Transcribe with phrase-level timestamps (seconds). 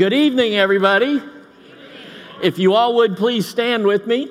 [0.00, 1.20] Good evening, everybody.
[2.42, 4.30] If you all would please stand with me.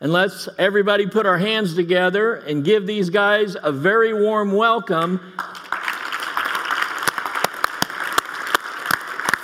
[0.00, 5.20] And let's everybody put our hands together and give these guys a very warm welcome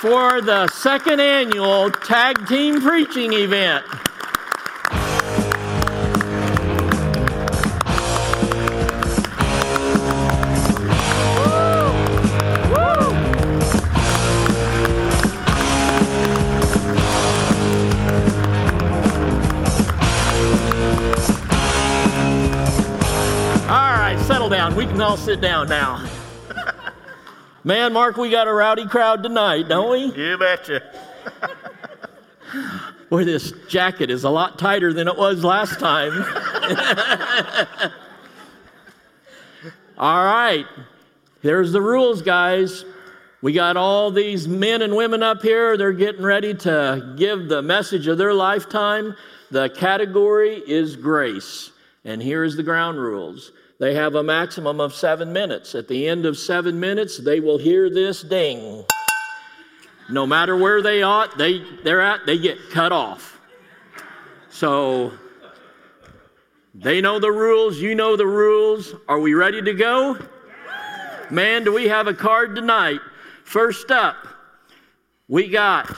[0.01, 3.85] for the second annual tag team preaching event.
[25.02, 26.08] All sit down now.
[27.64, 30.04] Man, Mark, we got a rowdy crowd tonight, don't we?
[30.16, 30.80] You betcha.
[33.11, 36.12] Boy, this jacket is a lot tighter than it was last time.
[39.98, 40.66] all right,
[41.42, 42.84] there's the rules, guys.
[43.42, 45.77] We got all these men and women up here.
[45.77, 49.16] They're getting ready to give the message of their lifetime.
[49.50, 51.72] The category is grace.
[52.05, 53.50] And here's the ground rules
[53.83, 55.75] they have a maximum of seven minutes.
[55.75, 58.84] At the end of seven minutes, they will hear this ding.
[60.08, 63.41] No matter where they are, they, they're at, they get cut off.
[64.50, 65.10] So
[66.72, 68.94] they know the rules, you know the rules.
[69.08, 70.16] Are we ready to go?
[71.28, 73.00] Man, do we have a card tonight?
[73.42, 74.28] First up,
[75.27, 75.92] we got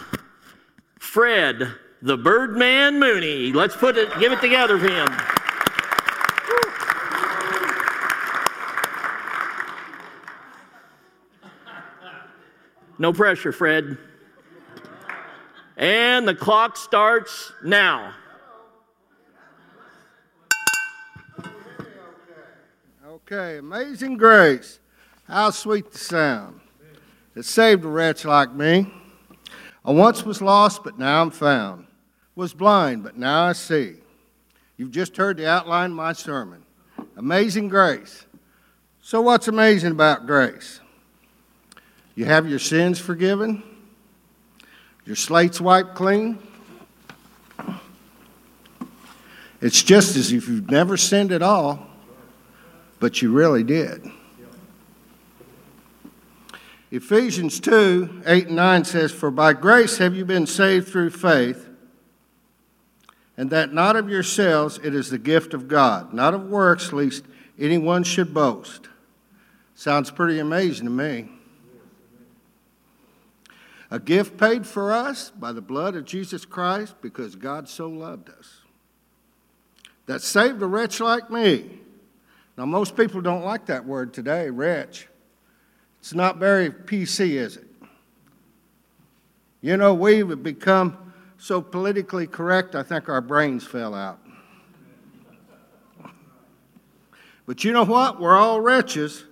[0.99, 3.53] Fred the Birdman Mooney.
[3.53, 5.44] Let's put it, give it together for him.
[12.99, 13.99] No pressure, Fred.
[15.77, 18.15] And the clock starts now.
[23.07, 24.79] Okay, amazing grace.
[25.27, 26.61] How sweet the sound.
[27.35, 28.93] It saved a wretch like me.
[29.85, 31.87] I once was lost, but now I'm found.
[32.37, 33.97] Was blind, but now I see.
[34.77, 36.63] You've just heard the outline of my sermon.
[37.17, 38.27] Amazing grace.
[39.01, 40.81] So, what's amazing about grace?
[42.15, 43.63] You have your sins forgiven,
[45.05, 46.39] your slate's wiped clean.
[49.61, 51.87] It's just as if you've never sinned at all,
[53.01, 54.11] but you really did.
[56.91, 61.69] Ephesians 2 8 and 9 says, For by grace have you been saved through faith,
[63.37, 67.25] and that not of yourselves, it is the gift of God, not of works, lest
[67.59, 68.89] anyone should boast.
[69.75, 71.34] Sounds pretty amazing to me.
[73.95, 78.29] A gift paid for us by the blood of Jesus Christ because God so loved
[78.29, 78.63] us.
[80.07, 81.79] That saved a wretch like me.
[82.59, 85.07] Now, most people don't like that word today, wretch.
[86.01, 87.69] It's not very PC, is it?
[89.61, 94.19] You know, we've become so politically correct, I think our brains fell out.
[97.47, 98.21] But you know what?
[98.21, 99.23] We're all wretches.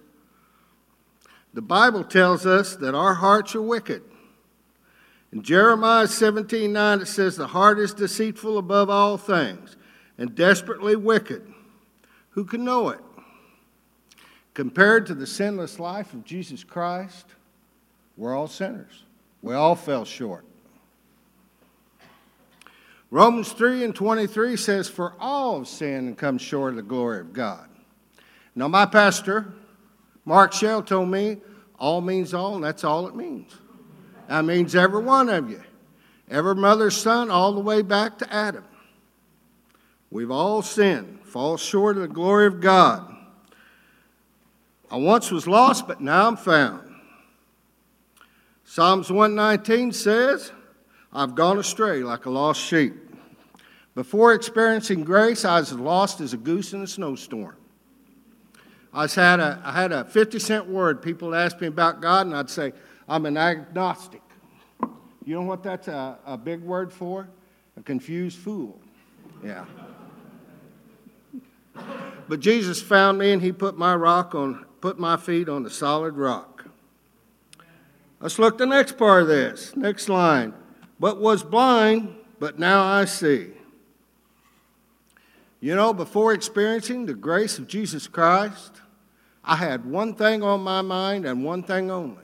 [1.53, 4.03] The Bible tells us that our hearts are wicked.
[5.33, 9.77] In Jeremiah 17 9, it says, The heart is deceitful above all things
[10.19, 11.43] and desperately wicked.
[12.31, 13.01] Who can know it?
[14.55, 17.27] Compared to the sinless life of Jesus Christ,
[18.17, 19.05] we're all sinners.
[19.41, 20.45] We all fell short.
[23.11, 27.21] Romans 3 and 23 says, For all have sinned and come short of the glory
[27.21, 27.69] of God.
[28.55, 29.53] Now, my pastor,
[30.25, 31.39] Mark Shell, told me
[31.79, 33.53] all means all, and that's all it means.
[34.33, 35.63] That means every one of you,
[36.31, 38.65] every mother's son, all the way back to Adam.
[40.11, 43.15] We've all sinned, fall short of the glory of God.
[44.91, 46.95] I once was lost, but now I'm found.
[48.65, 50.51] Psalms 119 says,
[51.13, 52.95] I've gone astray like a lost sheep.
[53.95, 57.57] Before experiencing grace, I was lost as a goose in a snowstorm.
[58.95, 61.03] I had a, I had a 50 cent word.
[61.03, 62.73] People asked me about God, and I'd say,
[63.09, 64.22] I'm an agnostic.
[65.25, 67.29] You know what that's a, a big word for?
[67.77, 68.79] A confused fool.
[69.45, 69.65] Yeah.
[72.29, 75.71] But Jesus found me and he put my rock on put my feet on the
[75.71, 76.65] solid rock.
[78.21, 79.75] Let's look the next part of this.
[79.77, 80.55] Next line.
[80.99, 83.53] But was blind, but now I see.
[85.61, 88.81] You know, before experiencing the grace of Jesus Christ,
[89.45, 92.17] I had one thing on my mind and one thing only.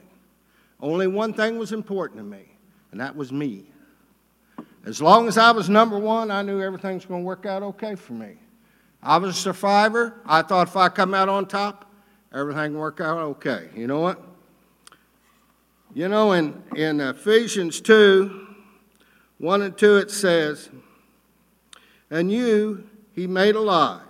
[0.80, 2.47] Only one thing was important to me,
[2.92, 3.66] and that was me.
[4.84, 7.62] As long as I was number one, I knew everything was going to work out
[7.62, 8.36] okay for me.
[9.02, 10.20] I was a survivor.
[10.24, 11.92] I thought if I come out on top,
[12.32, 13.68] everything would work out okay.
[13.74, 14.22] You know what?
[15.94, 18.46] You know, in, in Ephesians 2
[19.38, 20.68] 1 and 2, it says,
[22.10, 24.02] And you he made alive.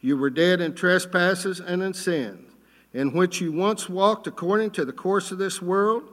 [0.00, 2.52] You were dead in trespasses and in sins,
[2.92, 6.04] in which you once walked according to the course of this world,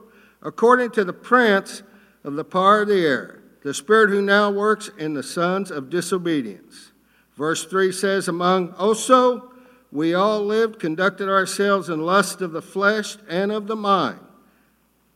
[0.42, 1.82] according to the prince
[2.24, 5.90] of the power of the air, the spirit who now works in the sons of
[5.90, 6.92] disobedience.
[7.36, 9.52] Verse 3 says, Among also
[9.90, 14.20] we all lived, conducted ourselves in lust of the flesh and of the mind,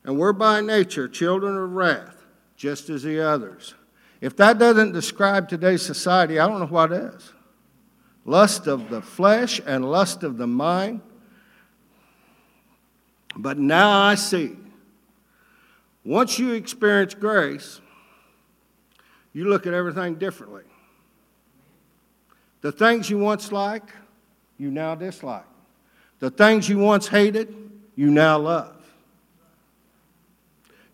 [0.05, 2.25] and were by nature children of wrath,
[2.57, 3.75] just as the others.
[4.21, 7.33] If that doesn't describe today's society, I don't know what is.
[8.25, 11.01] Lust of the flesh and lust of the mind.
[13.37, 14.57] But now I see.
[16.07, 17.81] Once you experience grace,
[19.33, 20.63] you look at everything differently.
[22.61, 23.91] The things you once liked,
[24.57, 25.45] you now dislike.
[26.21, 27.55] The things you once hated,
[27.97, 28.77] you now love.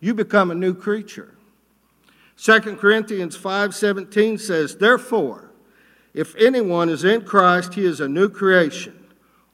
[0.01, 1.35] You become a new creature.
[2.39, 5.51] 2 Corinthians 5:17 says, "Therefore,
[6.15, 8.99] if anyone is in Christ, he is a new creation.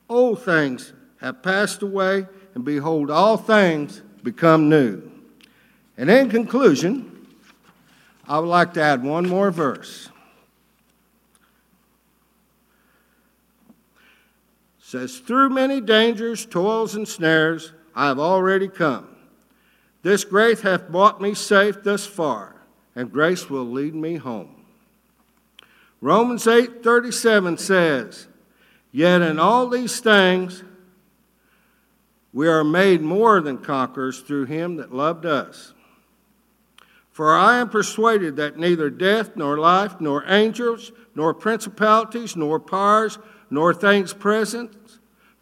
[0.09, 5.18] Old things have passed away, and behold, all things become new."
[5.99, 7.27] And in conclusion,
[8.27, 10.09] I would like to add one more verse.
[14.89, 19.07] says, Through many dangers, toils, and snares, I have already come.
[20.03, 22.57] This grace hath brought me safe thus far,
[22.97, 24.65] and grace will lead me home.
[26.01, 28.29] Romans 8 37 says,
[28.91, 30.65] Yet in all these things
[32.33, 35.75] we are made more than conquerors through him that loved us.
[37.19, 43.19] For I am persuaded that neither death, nor life, nor angels, nor principalities, nor powers,
[43.51, 44.71] nor things present,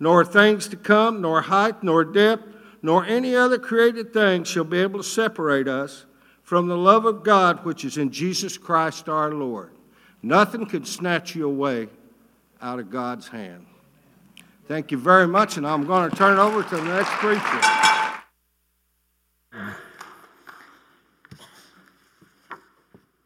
[0.00, 2.44] nor things to come, nor height, nor depth,
[2.80, 6.06] nor any other created thing shall be able to separate us
[6.42, 9.72] from the love of God which is in Jesus Christ our Lord.
[10.22, 11.88] Nothing can snatch you away
[12.62, 13.66] out of God's hand.
[14.66, 17.85] Thank you very much, and I'm going to turn it over to the next preacher.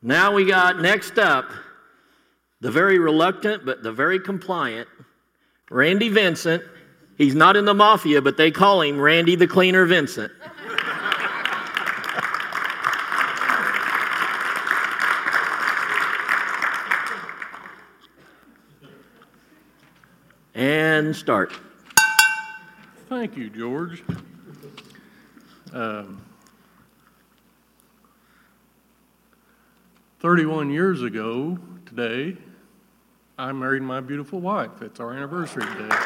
[0.03, 1.51] Now we got next up
[2.61, 4.89] the very reluctant but the very compliant
[5.71, 6.65] Randy Vincent.
[7.17, 10.33] He's not in the mafia, but they call him Randy the Cleaner Vincent.
[20.55, 21.53] and start.
[23.09, 24.03] Thank you, George.
[25.73, 26.23] Um,
[30.21, 32.37] 31 years ago today,
[33.39, 34.83] I married my beautiful wife.
[34.83, 35.97] It's our anniversary today.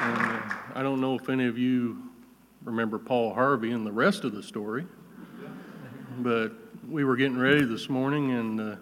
[0.00, 0.42] And, uh,
[0.74, 2.02] I don't know if any of you
[2.64, 4.86] remember Paul Harvey and the rest of the story,
[6.18, 6.50] but
[6.88, 8.76] we were getting ready this morning and uh,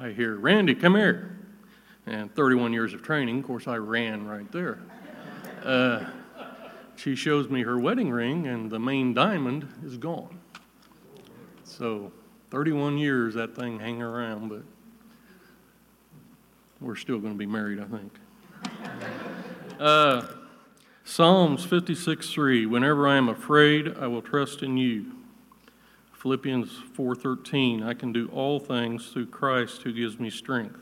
[0.00, 1.38] I hear, Randy, come here.
[2.06, 4.78] And 31 years of training, of course, I ran right there.
[5.62, 6.06] Uh,
[6.96, 10.40] she shows me her wedding ring, and the main diamond is gone.
[11.64, 12.12] So
[12.50, 14.62] 31 years that thing hanging around, but
[16.80, 18.12] we're still going to be married, I think.
[19.80, 20.24] Uh,
[21.02, 25.14] Psalms 56 3 Whenever I am afraid, I will trust in you.
[26.24, 30.80] Philippians 4:13 I can do all things through Christ who gives me strength.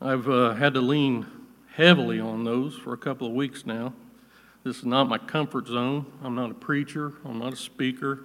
[0.00, 1.26] I've uh, had to lean
[1.74, 3.92] heavily on those for a couple of weeks now.
[4.64, 6.06] This is not my comfort zone.
[6.22, 8.24] I'm not a preacher, I'm not a speaker.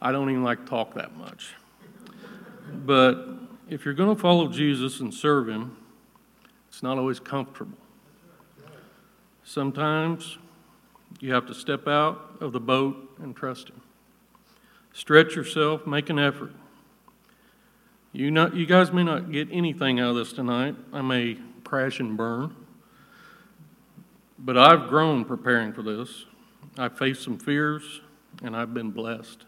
[0.00, 1.54] I don't even like to talk that much.
[2.72, 3.26] But
[3.68, 5.76] if you're going to follow Jesus and serve Him,
[6.68, 7.78] it's not always comfortable.
[9.42, 10.36] Sometimes
[11.20, 13.80] you have to step out of the boat and trust Him.
[14.92, 16.52] Stretch yourself, make an effort.
[18.12, 20.76] You, not, you guys may not get anything out of this tonight.
[20.92, 22.54] I may crash and burn.
[24.38, 26.24] But I've grown preparing for this.
[26.76, 28.00] I've faced some fears,
[28.42, 29.44] and I've been blessed.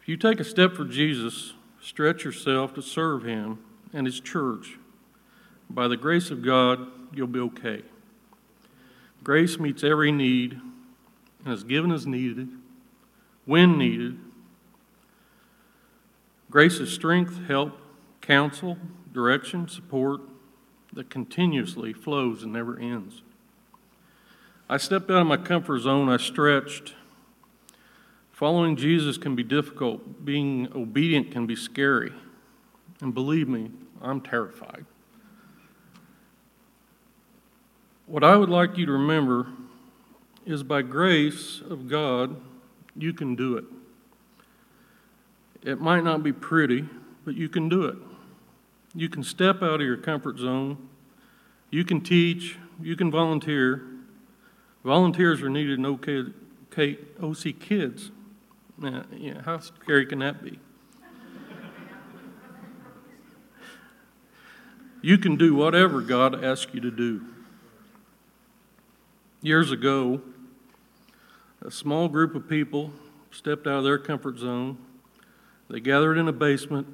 [0.00, 3.60] If you take a step for Jesus, stretch yourself to serve Him
[3.92, 4.78] and His church,
[5.70, 7.82] by the grace of God, you'll be okay.
[9.22, 10.60] Grace meets every need
[11.44, 12.48] and is given as needed,
[13.44, 14.18] when needed.
[16.50, 17.78] Grace is strength, help,
[18.20, 18.76] counsel,
[19.12, 20.20] direction, support
[20.92, 23.22] that continuously flows and never ends.
[24.68, 26.94] I stepped out of my comfort zone, I stretched,
[28.42, 32.12] Following Jesus can be difficult, being obedient can be scary.
[33.00, 33.70] And believe me,
[34.00, 34.84] I'm terrified.
[38.06, 39.46] What I would like you to remember
[40.44, 42.34] is by grace of God,
[42.96, 43.64] you can do it.
[45.62, 46.88] It might not be pretty,
[47.24, 47.96] but you can do it.
[48.94, 50.88] You can step out of your comfort zone.
[51.70, 52.58] You can teach.
[52.80, 53.82] You can volunteer.
[54.84, 58.10] Volunteers are needed in OK, OC Kids.
[58.76, 60.58] Now, yeah, how scary can that be?
[65.00, 67.22] you can do whatever God asks you to do.
[69.40, 70.20] Years ago,
[71.64, 72.92] a small group of people
[73.30, 74.78] stepped out of their comfort zone.
[75.70, 76.86] They gathered in a basement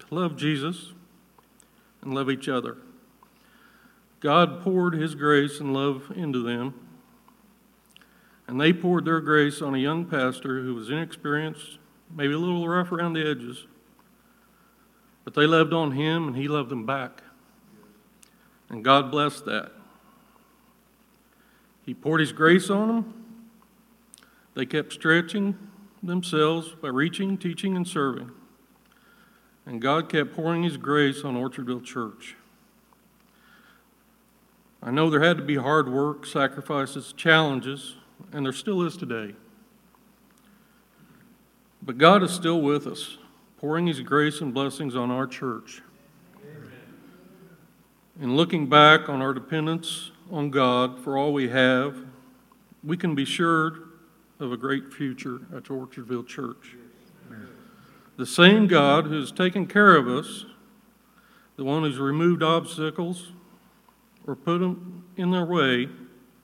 [0.00, 0.92] to love Jesus
[2.02, 2.76] and love each other.
[4.20, 6.74] God poured His grace and love into them,
[8.46, 11.78] and they poured their grace on a young pastor who was inexperienced,
[12.14, 13.66] maybe a little rough around the edges,
[15.24, 17.22] but they loved on him and he loved them back.
[18.70, 19.72] And God blessed that.
[21.84, 23.14] He poured His grace on them.
[24.54, 25.56] They kept stretching
[26.02, 28.30] themselves by reaching, teaching, and serving.
[29.68, 32.36] And God kept pouring His grace on Orchardville Church.
[34.82, 37.96] I know there had to be hard work, sacrifices, challenges,
[38.32, 39.34] and there still is today.
[41.82, 43.18] But God is still with us,
[43.58, 45.82] pouring His grace and blessings on our church.
[48.18, 52.06] In looking back on our dependence on God for all we have,
[52.82, 53.80] we can be sure
[54.40, 56.78] of a great future at Orchardville Church.
[58.18, 60.44] The same God who's taken care of us,
[61.56, 63.30] the one who's removed obstacles
[64.26, 65.88] or put them in their way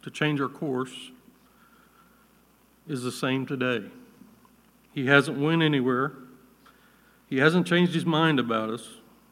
[0.02, 1.10] to change our course,
[2.86, 3.90] is the same today.
[4.92, 6.12] He hasn't went anywhere.
[7.28, 8.88] He hasn't changed his mind about us.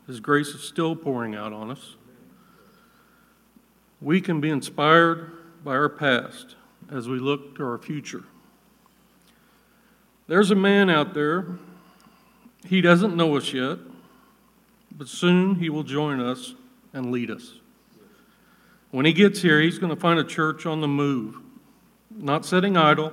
[0.09, 1.95] His grace is still pouring out on us.
[4.01, 5.31] We can be inspired
[5.63, 6.57] by our past
[6.91, 8.25] as we look to our future.
[10.27, 11.59] There's a man out there,
[12.67, 13.79] he doesn't know us yet,
[14.97, 16.55] but soon he will join us
[16.93, 17.55] and lead us.
[18.91, 21.37] When he gets here, he's going to find a church on the move,
[22.11, 23.13] not sitting idle,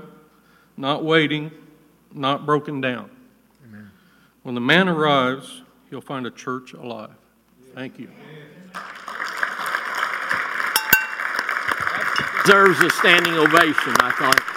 [0.75, 1.51] not waiting,
[2.13, 3.09] not broken down.
[3.65, 3.89] Amen.
[4.43, 7.15] When the man arrives, he'll find a church alive.
[7.73, 8.09] Thank you.
[12.49, 14.48] deserves a standing ovation, I thought.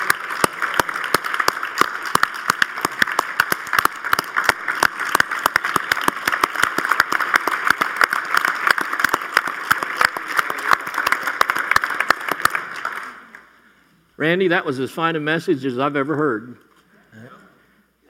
[14.23, 16.59] Randy, that was as fine a message as I've ever heard.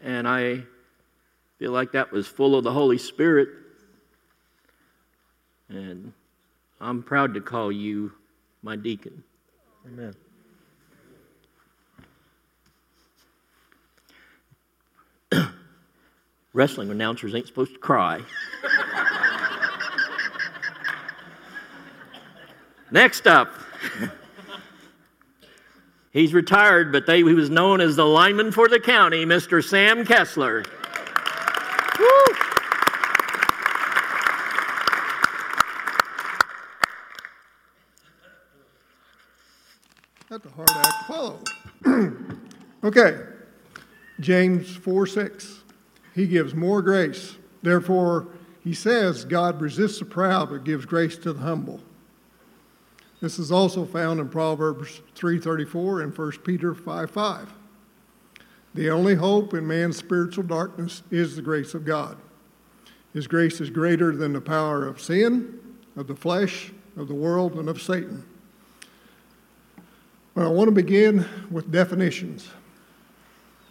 [0.03, 0.65] And I
[1.59, 3.49] feel like that was full of the Holy Spirit.
[5.71, 6.13] And
[6.83, 8.13] I'm proud to call you
[8.63, 9.25] my deacon.
[9.87, 10.15] Amen.
[16.53, 18.21] Wrestling announcers ain't supposed to cry.
[22.91, 23.55] Next up,
[26.13, 29.63] he's retired, but they, he was known as the lineman for the county, Mr.
[29.63, 30.65] Sam Kessler.
[40.33, 41.05] That's a hard act to
[41.85, 42.17] follow.
[42.85, 43.21] okay,
[44.21, 45.61] James 4 6.
[46.15, 47.37] He gives more grace.
[47.63, 48.29] Therefore,
[48.65, 51.81] he says, God resists the proud but gives grace to the humble.
[53.23, 57.09] This is also found in Proverbs 3:34 and 1 Peter 5:5.
[57.09, 57.55] 5.
[58.75, 62.17] The only hope in man's spiritual darkness is the grace of God.
[63.15, 65.61] His grace is greater than the power of sin,
[65.95, 68.25] of the flesh, of the world, and of Satan.
[70.35, 72.49] But I want to begin with definitions.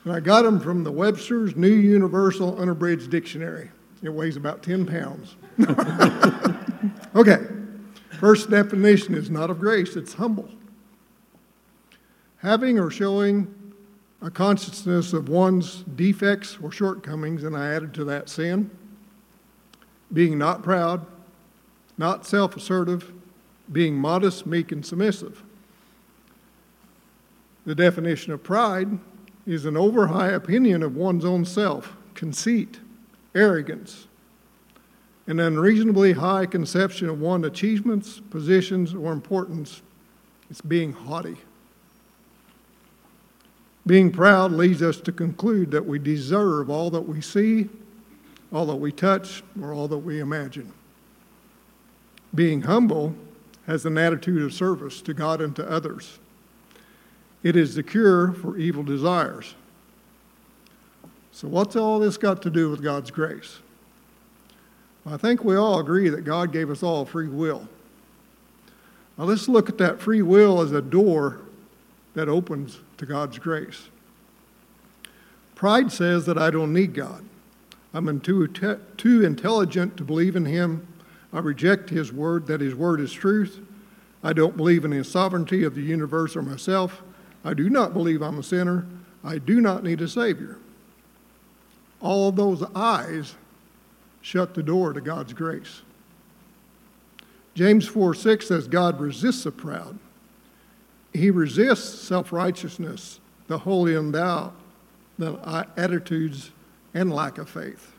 [0.05, 3.69] And I got them from the Webster's New Universal Unabridged Dictionary.
[4.01, 5.35] It weighs about 10 pounds.
[7.15, 7.47] okay,
[8.21, 10.47] first definition is not of grace, it's humble.
[12.37, 13.51] Having or showing
[14.21, 18.69] a consciousness of one's defects or shortcomings, and I added to that sin.
[20.13, 21.03] Being not proud,
[21.97, 23.11] not self assertive,
[23.71, 25.41] being modest, meek, and submissive.
[27.65, 28.99] The definition of pride
[29.47, 32.79] is an over high opinion of one's own self, conceit,
[33.33, 34.05] arrogance,
[35.27, 39.81] an unreasonably high conception of one's achievements, positions, or importance.
[40.49, 41.37] It's being haughty.
[43.85, 47.69] Being proud leads us to conclude that we deserve all that we see,
[48.51, 50.71] all that we touch, or all that we imagine.
[52.33, 53.15] Being humble
[53.67, 56.19] has an attitude of service to God and to others.
[57.43, 59.55] It is the cure for evil desires.
[61.31, 63.59] So, what's all this got to do with God's grace?
[65.05, 67.67] I think we all agree that God gave us all free will.
[69.17, 71.39] Now, let's look at that free will as a door
[72.13, 73.89] that opens to God's grace.
[75.55, 77.23] Pride says that I don't need God.
[77.93, 80.87] I'm too, too intelligent to believe in Him.
[81.33, 83.59] I reject His word, that His word is truth.
[84.23, 87.01] I don't believe in the sovereignty of the universe or myself.
[87.43, 88.85] I do not believe I'm a sinner.
[89.23, 90.57] I do not need a Savior.
[91.99, 93.35] All those eyes
[94.21, 95.81] shut the door to God's grace.
[97.53, 99.99] James 4 6 says, God resists the proud.
[101.13, 104.53] He resists self righteousness, the holy and thou,
[105.17, 106.51] the uh, attitudes,
[106.93, 107.93] and lack of faith.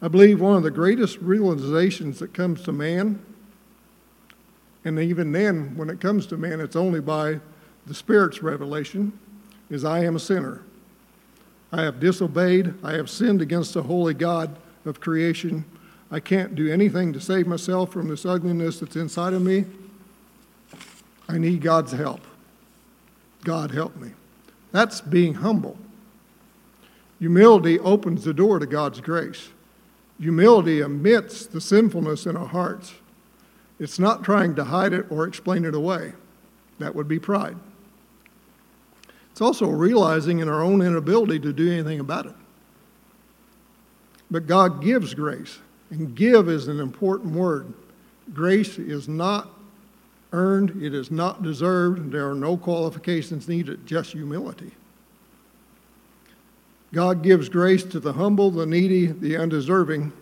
[0.00, 3.24] I believe one of the greatest realizations that comes to man,
[4.84, 7.40] and even then, when it comes to man, it's only by
[7.86, 9.18] the Spirit's revelation,
[9.68, 10.62] is I am a sinner.
[11.72, 12.74] I have disobeyed.
[12.82, 15.64] I have sinned against the holy God of creation.
[16.10, 19.66] I can't do anything to save myself from this ugliness that's inside of me.
[21.28, 22.20] I need God's help.
[23.44, 24.12] God help me.
[24.72, 25.76] That's being humble.
[27.18, 29.50] Humility opens the door to God's grace.
[30.18, 32.94] Humility admits the sinfulness in our hearts.
[33.78, 36.14] It's not trying to hide it or explain it away.
[36.78, 37.56] That would be pride.
[39.38, 42.34] It's also realizing in our own inability to do anything about it.
[44.28, 47.72] But God gives grace, and give is an important word.
[48.34, 49.48] Grace is not
[50.32, 54.72] earned, it is not deserved, there are no qualifications needed, just humility.
[56.92, 60.12] God gives grace to the humble, the needy, the undeserving,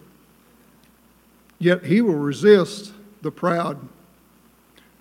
[1.59, 2.93] yet he will resist
[3.23, 3.79] the proud.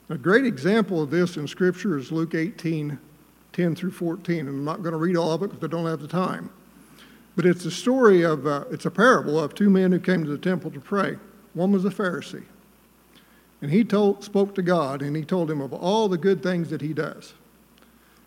[0.07, 2.97] A great example of this in Scripture is Luke 18
[3.55, 4.39] 10 through 14.
[4.39, 6.49] And I'm not going to read all of it because I don't have the time.
[7.37, 10.29] But it's a story of, uh, it's a parable of two men who came to
[10.29, 11.17] the temple to pray.
[11.53, 12.43] One was a Pharisee.
[13.61, 16.69] And he told, spoke to God and he told him of all the good things
[16.69, 17.33] that he does.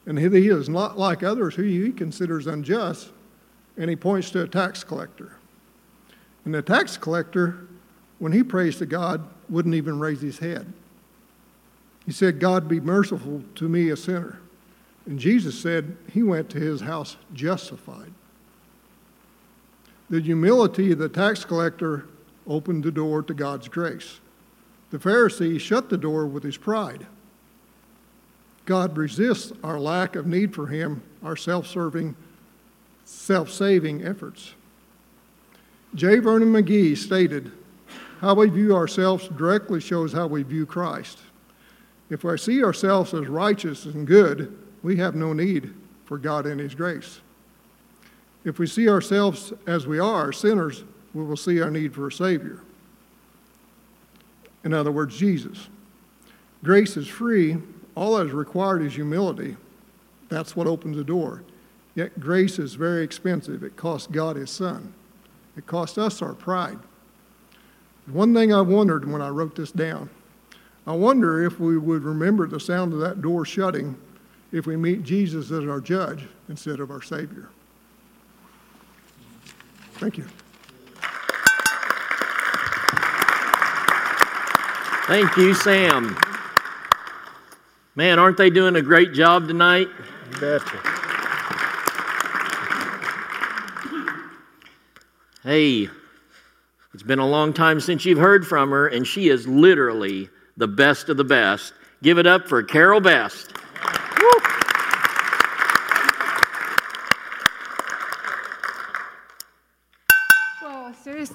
[0.06, 3.10] And he is not like others who he considers unjust.
[3.76, 5.36] And he points to a tax collector.
[6.46, 7.68] And the tax collector,
[8.18, 10.72] when he prays to God, wouldn't even raise his head.
[12.06, 14.40] He said, God, be merciful to me, a sinner.
[15.08, 18.12] And Jesus said he went to his house justified.
[20.10, 22.04] The humility of the tax collector
[22.46, 24.20] opened the door to God's grace.
[24.90, 27.06] The Pharisee shut the door with his pride.
[28.66, 32.14] God resists our lack of need for him, our self serving,
[33.06, 34.52] self saving efforts.
[35.94, 36.18] J.
[36.18, 37.50] Vernon McGee stated,
[38.20, 41.18] How we view ourselves directly shows how we view Christ.
[42.10, 46.60] If we see ourselves as righteous and good, we have no need for God and
[46.60, 47.20] His grace.
[48.44, 52.12] If we see ourselves as we are, sinners, we will see our need for a
[52.12, 52.60] Savior.
[54.64, 55.68] In other words, Jesus.
[56.62, 57.56] Grace is free.
[57.94, 59.56] All that is required is humility.
[60.28, 61.42] That's what opens the door.
[61.94, 63.62] Yet grace is very expensive.
[63.62, 64.92] It cost God His Son.
[65.56, 66.78] It cost us our pride.
[68.06, 70.08] One thing I wondered when I wrote this down
[70.86, 73.94] I wonder if we would remember the sound of that door shutting
[74.52, 77.48] if we meet Jesus as our judge instead of our Savior.
[79.94, 80.24] Thank you.
[85.06, 86.18] Thank you, Sam.
[87.94, 89.88] Man, aren't they doing a great job tonight?
[90.38, 90.78] Betcha.
[95.42, 95.88] Hey,
[96.92, 100.68] it's been a long time since you've heard from her, and she is literally the
[100.68, 101.72] best of the best.
[102.02, 103.57] Give it up for Carol Best.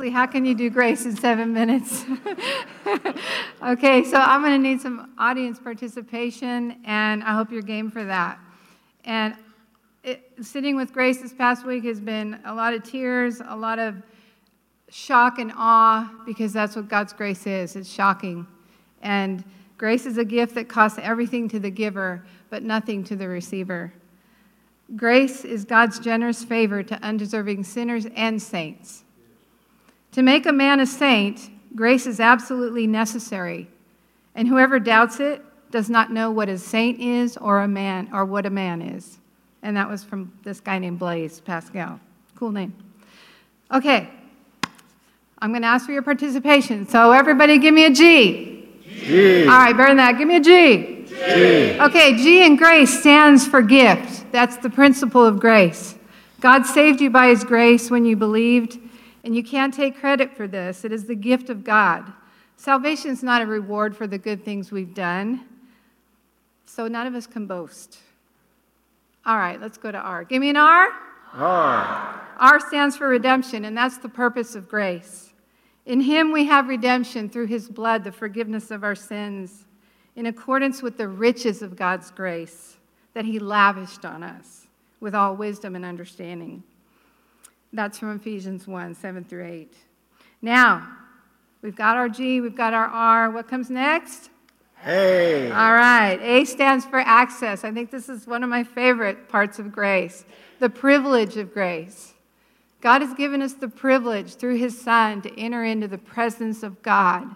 [0.04, 2.04] Seriously, how can you do grace in seven minutes?
[3.64, 8.04] okay, so I'm going to need some audience participation, and I hope you're game for
[8.04, 8.38] that.
[9.06, 9.34] And
[10.04, 13.80] it, sitting with Grace this past week has been a lot of tears, a lot
[13.80, 13.96] of
[14.90, 18.46] shock and awe, because that's what God's grace is it's shocking.
[19.02, 19.42] And
[19.78, 23.94] grace is a gift that costs everything to the giver, but nothing to the receiver.
[24.98, 29.03] Grace is God's generous favor to undeserving sinners and saints.
[30.14, 33.68] To make a man a saint, grace is absolutely necessary.
[34.36, 38.26] And whoever doubts it does not know what a saint is or a man or
[38.26, 39.18] what a man is.
[39.64, 42.00] And that was from this guy named Blaise Pascal.
[42.36, 42.74] Cool name.
[43.72, 44.10] Okay.
[45.40, 46.88] I'm going to ask for your participation.
[46.88, 48.70] So everybody give me a G.
[48.84, 49.42] G.
[49.44, 50.18] All right, better than that.
[50.18, 51.06] Give me a G.
[51.08, 51.80] G.
[51.80, 54.32] Okay, G in grace stands for gift.
[54.32, 55.96] That's the principle of grace.
[56.40, 58.80] God saved you by his grace when you believed,
[59.24, 60.84] and you can't take credit for this.
[60.84, 62.12] It is the gift of God.
[62.58, 65.46] Salvation is not a reward for the good things we've done,
[66.66, 67.98] so none of us can boast.
[69.26, 70.24] All right, let's go to R.
[70.24, 70.90] Give me an R.
[71.34, 72.22] R.
[72.38, 75.34] R stands for redemption, and that's the purpose of grace.
[75.86, 79.66] In him we have redemption through his blood, the forgiveness of our sins,
[80.16, 82.78] in accordance with the riches of God's grace
[83.14, 84.68] that he lavished on us
[85.00, 86.64] with all wisdom and understanding.
[87.74, 89.74] That's from Ephesians 1 7 through 8.
[90.42, 90.88] Now,
[91.62, 93.32] we've got our G, we've got our R.
[93.32, 94.30] What comes next?
[94.78, 95.50] Hey.
[95.50, 96.20] All right.
[96.22, 97.64] A stands for access.
[97.64, 100.26] I think this is one of my favorite parts of grace
[100.60, 102.14] the privilege of grace.
[102.80, 106.82] God has given us the privilege through his Son to enter into the presence of
[106.82, 107.28] God,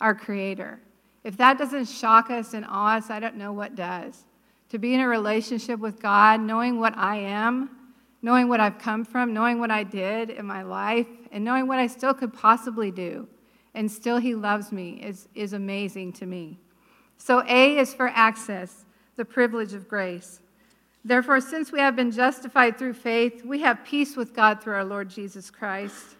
[0.00, 0.80] our Creator.
[1.24, 4.24] If that doesn't shock us and awe us, I don't know what does.
[4.70, 7.70] To be in a relationship with God, knowing what I am,
[8.26, 11.78] knowing what I've come from, knowing what I did in my life, and knowing what
[11.78, 13.28] I still could possibly do,
[13.72, 16.58] and still He loves me is, is amazing to me.
[17.18, 18.84] So, A is for access,
[19.14, 20.40] the privilege of grace.
[21.04, 24.84] Therefore, since we have been justified through faith, we have peace with God through our
[24.84, 26.16] Lord Jesus Christ.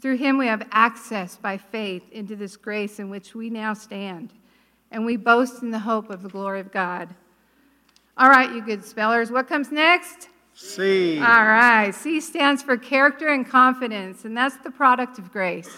[0.00, 4.32] Through him, we have access by faith into this grace in which we now stand,
[4.90, 7.14] and we boast in the hope of the glory of God.
[8.16, 10.30] All right, you good spellers, what comes next?
[10.54, 11.18] C.
[11.18, 15.68] All right, C stands for character and confidence, and that's the product of grace.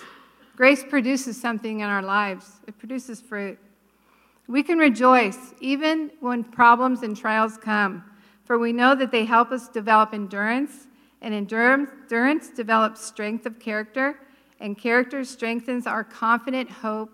[0.55, 3.59] Grace produces something in our lives, it produces fruit.
[4.49, 8.05] We can rejoice even when problems and trials come,
[8.45, 10.87] for we know that they help us develop endurance,
[11.21, 14.21] and endurance develops strength of character,
[14.61, 17.11] and character strengthens our confident hope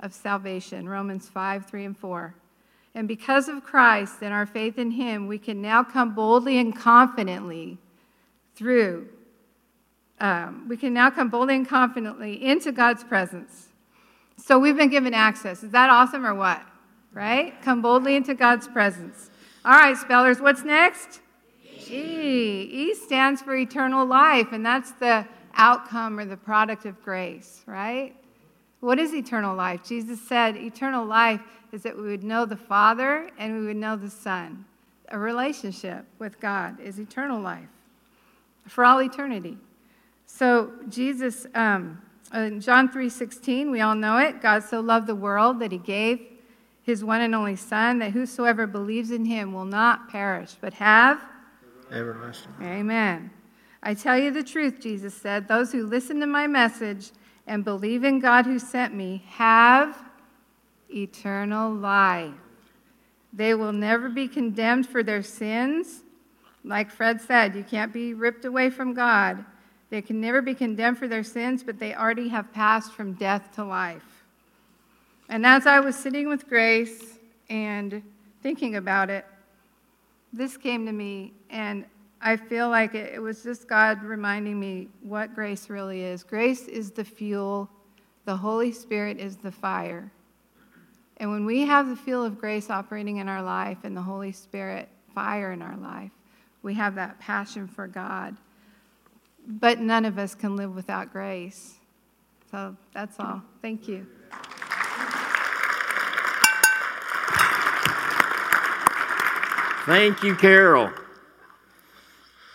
[0.00, 0.88] of salvation.
[0.88, 2.34] Romans 5 3 and 4.
[2.96, 6.74] And because of Christ and our faith in Him, we can now come boldly and
[6.74, 7.76] confidently
[8.54, 9.10] through.
[10.18, 13.68] Um, we can now come boldly and confidently into God's presence.
[14.38, 15.62] So we've been given access.
[15.62, 16.62] Is that awesome or what?
[17.12, 17.60] Right?
[17.60, 19.28] Come boldly into God's presence.
[19.62, 21.20] All right, spellers, what's next?
[21.90, 22.62] E.
[22.72, 28.16] E stands for eternal life, and that's the outcome or the product of grace, right?
[28.86, 29.82] What is eternal life?
[29.82, 31.40] Jesus said eternal life
[31.72, 34.64] is that we would know the Father and we would know the Son.
[35.08, 37.66] A relationship with God is eternal life
[38.68, 39.58] for all eternity.
[40.26, 42.00] So Jesus, um,
[42.32, 44.40] in John 3:16, we all know it.
[44.40, 46.20] God so loved the world that He gave
[46.84, 51.20] His one and only Son, that whosoever believes in Him will not perish but have
[51.90, 52.52] everlasting.
[52.62, 53.32] Amen.
[53.82, 55.48] I tell you the truth, Jesus said.
[55.48, 57.10] Those who listen to my message
[57.46, 59.96] and believe in God who sent me have
[60.90, 62.34] eternal life.
[63.32, 66.02] They will never be condemned for their sins.
[66.64, 69.44] Like Fred said, you can't be ripped away from God.
[69.90, 73.54] They can never be condemned for their sins, but they already have passed from death
[73.54, 74.24] to life.
[75.28, 78.02] And as I was sitting with Grace and
[78.42, 79.24] thinking about it,
[80.32, 81.84] this came to me, and
[82.26, 86.24] I feel like it, was just God reminding me what grace really is.
[86.24, 87.70] Grace is the fuel,
[88.24, 90.10] the Holy Spirit is the fire.
[91.18, 94.32] And when we have the fuel of grace operating in our life and the Holy
[94.32, 96.10] Spirit fire in our life,
[96.64, 98.36] we have that passion for God.
[99.46, 101.74] But none of us can live without grace.
[102.50, 103.40] So that's all.
[103.62, 104.04] Thank you.
[109.86, 110.90] Thank you, Carol.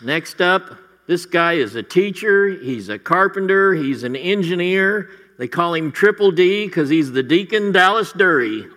[0.04, 5.10] Next up, this guy is a teacher, he's a carpenter, he's an engineer.
[5.38, 8.68] They call him Triple D because he's the Deacon Dallas Dury.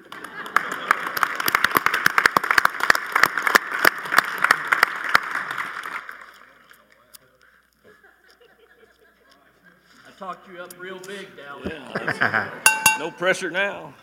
[10.08, 13.00] I talked you up real big, Dallas.
[13.00, 13.96] no pressure now.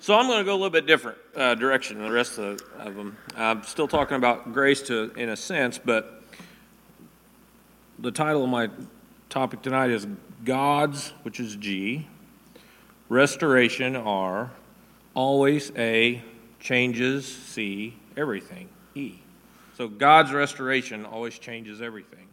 [0.00, 2.60] So I'm going to go a little bit different uh, direction than the rest of,
[2.78, 3.16] of them.
[3.36, 6.15] I'm still talking about grace to, in a sense, but
[7.98, 8.68] the title of my
[9.28, 10.06] topic tonight is
[10.44, 12.06] God's, which is G,
[13.08, 14.50] restoration, R,
[15.14, 16.22] always A,
[16.60, 19.14] changes, C, everything, E.
[19.76, 22.28] So God's restoration always changes everything.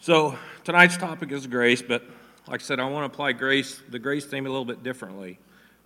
[0.00, 2.04] So tonight's topic is grace, but
[2.46, 5.38] like I said, I want to apply grace, the grace theme a little bit differently.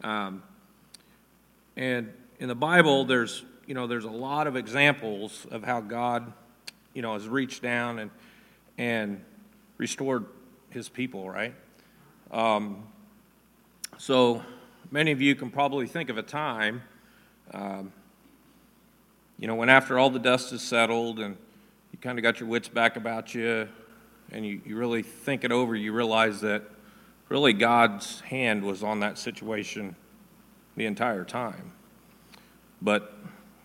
[0.03, 0.43] Um,
[1.77, 6.33] and in the Bible, there's you know there's a lot of examples of how God,
[6.95, 8.11] you know, has reached down and
[8.79, 9.23] and
[9.79, 10.27] restored
[10.71, 11.55] His people, right?
[12.31, 12.85] Um,
[13.99, 14.43] so
[14.91, 16.83] many of you can probably think of a time,
[17.53, 17.93] um,
[19.39, 21.37] you know, when after all the dust is settled and
[21.93, 23.69] you kind of got your wits back about you
[24.33, 26.63] and you, you really think it over, you realize that
[27.29, 29.97] really God's hand was on that situation
[30.77, 31.73] the entire time.
[32.83, 33.15] But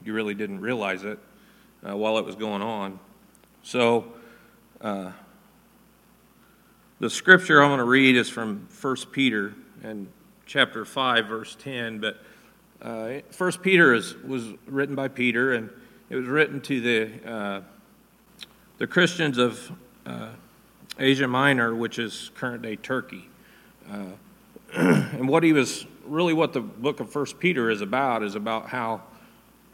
[0.04, 1.20] you really didn't realize it
[1.88, 3.00] uh, while it was going on.
[3.66, 4.06] So,
[4.80, 5.12] uh,
[7.00, 10.06] the scripture I'm going to read is from 1 Peter and
[10.46, 12.00] chapter 5, verse 10.
[12.00, 12.20] But
[12.80, 15.72] uh, 1 Peter is, was written by Peter, and
[16.12, 17.62] it was written to the, uh,
[18.78, 19.72] the Christians of
[20.06, 20.30] uh,
[21.00, 23.28] Asia Minor, which is current day Turkey.
[23.92, 24.12] Uh,
[24.76, 28.70] and what he was really what the book of First Peter is about is about
[28.70, 29.02] how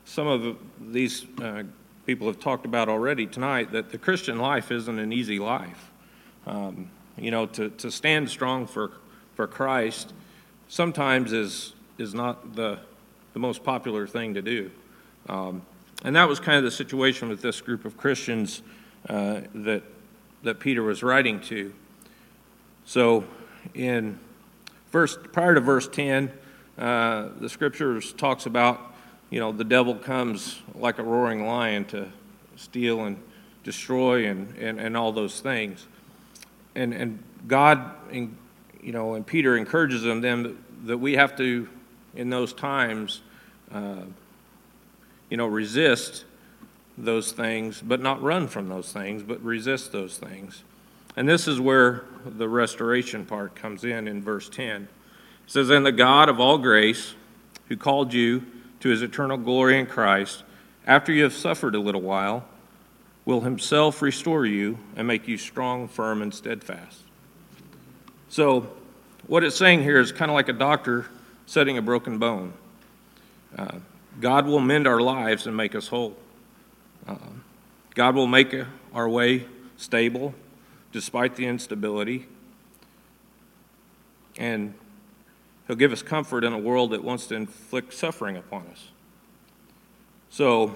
[0.05, 1.63] some of these uh,
[2.05, 5.91] people have talked about already tonight that the Christian life isn't an easy life.
[6.47, 8.91] Um, you know, to, to stand strong for,
[9.35, 10.13] for Christ
[10.67, 12.79] sometimes is, is not the,
[13.33, 14.71] the most popular thing to do.
[15.29, 15.61] Um,
[16.03, 18.63] and that was kind of the situation with this group of Christians
[19.07, 19.83] uh, that,
[20.43, 21.73] that Peter was writing to.
[22.85, 23.25] So,
[23.75, 24.19] in
[24.91, 26.31] verse, prior to verse 10,
[26.77, 28.90] uh, the scriptures talks about,
[29.31, 32.11] you know, the devil comes like a roaring lion to
[32.57, 33.17] steal and
[33.63, 35.87] destroy and, and, and all those things.
[36.75, 38.35] And, and God, and,
[38.83, 41.67] you know, and Peter encourages them, them that we have to,
[42.13, 43.21] in those times,
[43.73, 44.03] uh,
[45.29, 46.25] you know, resist
[46.97, 50.63] those things, but not run from those things, but resist those things.
[51.15, 54.83] And this is where the restoration part comes in in verse 10.
[54.83, 54.89] It
[55.47, 57.15] says, And the God of all grace,
[57.69, 58.43] who called you
[58.81, 60.43] to his eternal glory in Christ,
[60.85, 62.45] after you have suffered a little while,
[63.25, 66.99] will himself restore you and make you strong, firm, and steadfast.
[68.29, 68.71] So,
[69.27, 71.05] what it's saying here is kind of like a doctor
[71.45, 72.53] setting a broken bone.
[73.57, 73.79] Uh,
[74.19, 76.15] God will mend our lives and make us whole.
[77.07, 77.15] Uh,
[77.93, 78.55] God will make
[78.93, 79.45] our way
[79.77, 80.33] stable
[80.91, 82.27] despite the instability.
[84.37, 84.73] And
[85.71, 88.89] He'll give us comfort in a world that wants to inflict suffering upon us.
[90.29, 90.75] So,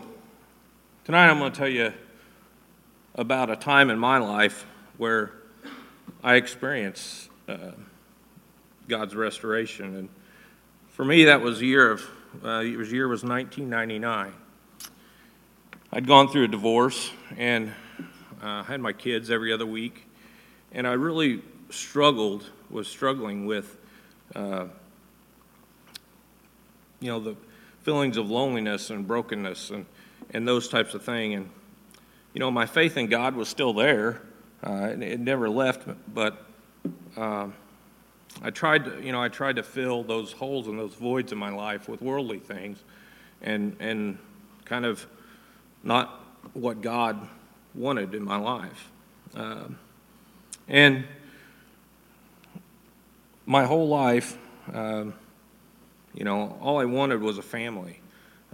[1.03, 1.91] tonight I'm going to tell you
[3.13, 5.33] about a time in my life where
[6.23, 7.71] I experienced uh,
[8.87, 9.97] God's restoration.
[9.97, 10.09] And
[10.91, 12.01] for me, that was the year of,
[12.41, 14.31] uh, was year was 1999.
[15.91, 17.73] I'd gone through a divorce and
[18.41, 20.07] uh, had my kids every other week,
[20.71, 23.75] and I really struggled, was struggling with,
[24.33, 24.67] uh,
[26.99, 27.35] you know, the
[27.83, 29.85] feelings of loneliness and brokenness and,
[30.31, 31.33] and those types of thing.
[31.33, 31.49] And,
[32.33, 34.21] you know, my faith in God was still there.
[34.63, 36.43] Uh, it, it, never left, but
[37.15, 37.47] uh,
[38.41, 41.37] I tried to, you know, I tried to fill those holes and those voids in
[41.37, 42.83] my life with worldly things
[43.41, 44.17] and, and
[44.65, 45.05] kind of
[45.83, 46.19] not
[46.53, 47.27] what God
[47.75, 48.89] wanted in my life.
[49.35, 49.65] Uh,
[50.67, 51.05] and
[53.45, 54.37] my whole life,
[54.73, 55.05] uh,
[56.15, 57.99] you know, all I wanted was a family.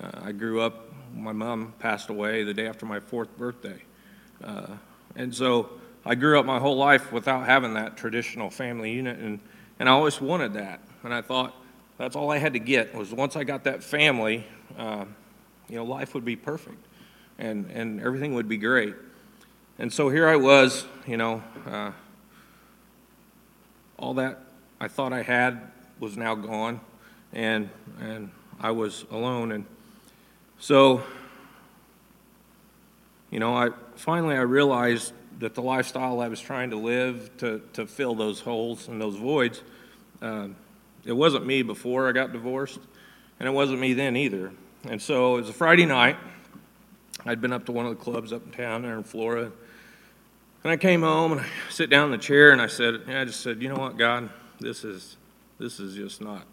[0.01, 3.81] Uh, I grew up, my mom passed away the day after my fourth birthday.
[4.43, 4.67] Uh,
[5.15, 5.69] and so
[6.05, 9.39] I grew up my whole life without having that traditional family unit, and,
[9.79, 10.79] and I always wanted that.
[11.03, 11.55] And I thought
[11.97, 14.45] that's all I had to get was once I got that family,
[14.77, 15.05] uh,
[15.69, 16.83] you know, life would be perfect
[17.37, 18.95] and, and everything would be great.
[19.79, 21.91] And so here I was, you know, uh,
[23.97, 24.39] all that
[24.79, 26.81] I thought I had was now gone,
[27.33, 29.51] and and I was alone.
[29.51, 29.65] And
[30.59, 31.03] so,
[33.29, 37.61] you know, I finally I realized that the lifestyle I was trying to live to
[37.73, 39.61] to fill those holes and those voids,
[40.21, 40.49] uh,
[41.05, 42.79] it wasn't me before I got divorced,
[43.39, 44.51] and it wasn't me then either.
[44.87, 46.17] And so it was a Friday night.
[47.25, 49.51] I'd been up to one of the clubs up in town there in Florida.
[50.63, 53.25] And I came home and I sit down in the chair and I said, I
[53.25, 55.17] just said, you know what, God, this is
[55.59, 56.45] this is just not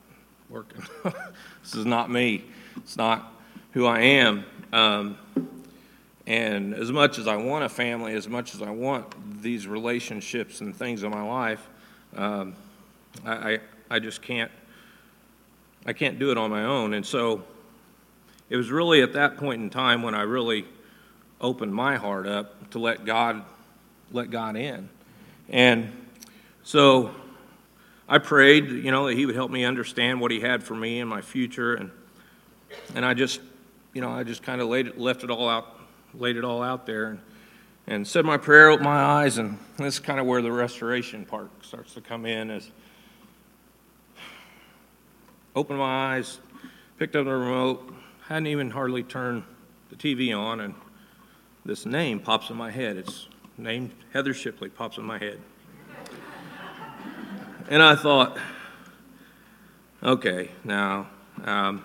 [0.50, 0.82] working.
[1.04, 2.44] this is not me.
[2.76, 3.32] It's not
[3.72, 4.44] who I am.
[4.72, 5.18] Um,
[6.26, 10.60] and as much as I want a family, as much as I want these relationships
[10.60, 11.66] and things in my life,
[12.16, 12.54] um,
[13.24, 13.58] I, I,
[13.90, 14.50] I just can't.
[15.86, 16.92] I can't do it on my own.
[16.92, 17.44] And so
[18.50, 20.66] it was really at that point in time when I really
[21.40, 23.42] opened my heart up to let God
[24.12, 24.88] let God in.
[25.48, 25.92] And
[26.62, 27.10] so
[28.08, 31.00] I prayed, you know, that He would help me understand what He had for me
[31.00, 31.90] and my future, and
[32.94, 33.40] and I just,
[33.92, 35.78] you know, I just kind of laid it, left it all out,
[36.14, 37.20] laid it all out there, and,
[37.86, 41.24] and said my prayer, opened my eyes, and this is kind of where the restoration
[41.24, 42.50] part starts to come in.
[42.50, 42.70] Is
[45.54, 46.38] opened my eyes,
[46.98, 47.92] picked up the remote,
[48.26, 49.44] hadn't even hardly turned
[49.90, 50.74] the TV on, and
[51.64, 52.96] this name pops in my head.
[52.96, 55.40] It's named Heather Shipley, pops in my head.
[57.68, 58.38] And I thought,
[60.02, 61.08] okay, now,
[61.44, 61.84] um,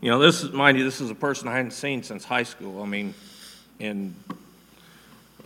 [0.00, 2.44] you know, this is, mind you, this is a person I hadn't seen since high
[2.44, 2.82] school.
[2.82, 3.14] I mean,
[3.78, 4.14] in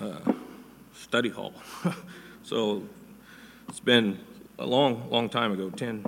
[0.00, 0.32] uh,
[0.94, 1.54] study hall.
[2.42, 2.82] so
[3.68, 4.18] it's been
[4.58, 6.04] a long, long time ago 10,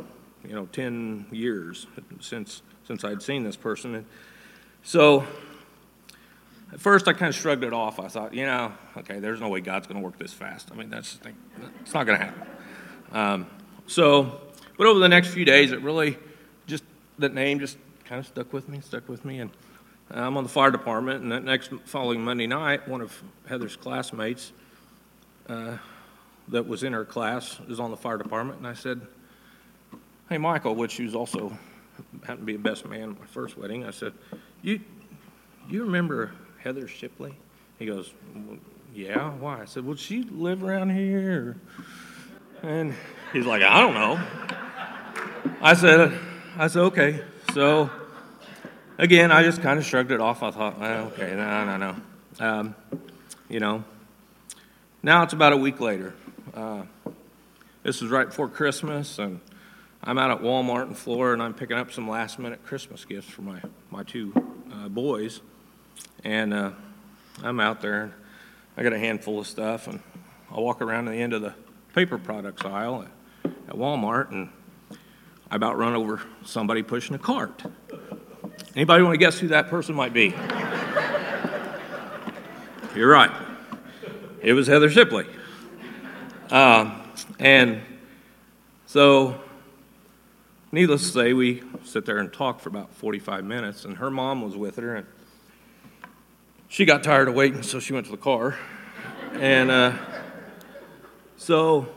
[0.46, 1.86] you know, 10 years
[2.20, 3.94] since, since I'd seen this person.
[3.94, 4.06] And
[4.82, 5.26] so
[6.72, 7.98] at first I kind of shrugged it off.
[7.98, 10.70] I thought, you know, okay, there's no way God's going to work this fast.
[10.70, 11.18] I mean, that's,
[11.80, 12.57] it's not going to happen.
[13.12, 13.46] Um,
[13.86, 14.40] so,
[14.76, 16.16] but over the next few days, it really
[16.66, 16.84] just,
[17.18, 19.40] that name just kind of stuck with me, stuck with me.
[19.40, 19.50] And
[20.10, 24.52] I'm on the fire department, and that next following Monday night, one of Heather's classmates
[25.48, 25.76] uh,
[26.48, 29.00] that was in her class is on the fire department, and I said,
[30.28, 31.56] "Hey, Michael," which was also
[32.22, 33.84] happened to be a best man at my first wedding.
[33.84, 34.12] I said,
[34.62, 34.80] "You,
[35.68, 37.34] you remember Heather Shipley?"
[37.78, 38.58] He goes, well,
[38.94, 41.56] "Yeah, why?" I said, "Would she live around here?"
[42.62, 42.94] And
[43.32, 44.20] he's like, "I don't know."
[45.60, 46.18] I said,
[46.56, 47.22] "I said okay."
[47.54, 47.90] So
[48.98, 50.42] again, I just kind of shrugged it off.
[50.42, 51.96] I thought, okay, no, no, no.
[52.44, 52.74] Um,
[53.48, 53.84] you know,
[55.02, 56.14] now it's about a week later.
[56.52, 56.82] Uh,
[57.82, 59.40] this is right before Christmas, and
[60.02, 63.28] I'm out at Walmart in Florida, and I'm picking up some last minute Christmas gifts
[63.28, 64.32] for my, my two
[64.72, 65.40] uh, boys.
[66.24, 66.72] And uh,
[67.42, 68.12] I'm out there, and
[68.76, 70.00] I got a handful of stuff, and
[70.50, 71.54] I walk around to the end of the
[71.94, 73.06] paper products aisle
[73.44, 74.50] at, Walmart, and
[75.50, 77.62] I about run over somebody pushing a cart.
[78.74, 80.34] Anybody want to guess who that person might be?
[82.94, 83.30] You're right.
[84.40, 85.26] It was Heather Shipley.
[86.50, 87.02] Uh,
[87.38, 87.80] and
[88.86, 89.40] so,
[90.72, 94.42] needless to say, we sit there and talk for about 45 minutes, and her mom
[94.42, 95.06] was with her, and
[96.68, 98.56] she got tired of waiting, so she went to the car.
[99.34, 99.92] And uh,
[101.38, 101.88] so,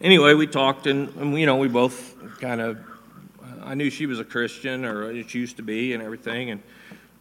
[0.00, 2.78] anyway, we talked, and, and you know, we both kind of
[3.62, 6.50] I knew she was a Christian, or it used to be, and everything.
[6.50, 6.62] And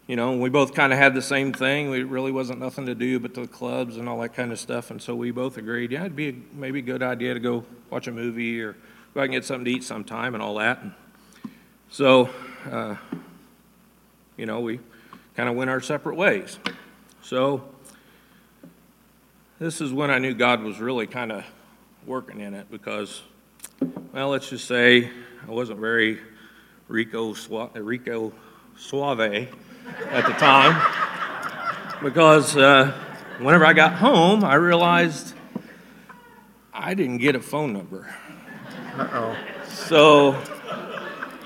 [0.08, 1.94] you know, we both kind of had the same thing.
[1.94, 4.92] It really wasn't nothing to do but the clubs and all that kind of stuff.
[4.92, 7.64] And so we both agreed, yeah, it'd be a, maybe a good idea to go
[7.90, 8.76] watch a movie or
[9.14, 10.82] go out and get something to eat sometime and all that.
[10.82, 10.94] And
[11.90, 12.30] so,
[12.70, 12.96] uh,
[14.38, 14.80] you know, we
[15.36, 16.58] kind of went our separate ways.
[17.22, 17.64] So
[19.62, 21.46] this is when I knew God was really kind of
[22.08, 23.22] working in it because,
[24.12, 25.08] well, let's just say
[25.48, 26.20] I wasn't very
[26.88, 27.36] Rico,
[27.76, 28.34] Rico
[28.76, 30.82] Suave at the time
[32.02, 32.92] because uh,
[33.38, 35.36] whenever I got home, I realized
[36.74, 38.12] I didn't get a phone number.
[38.98, 39.38] Uh oh.
[39.68, 40.32] So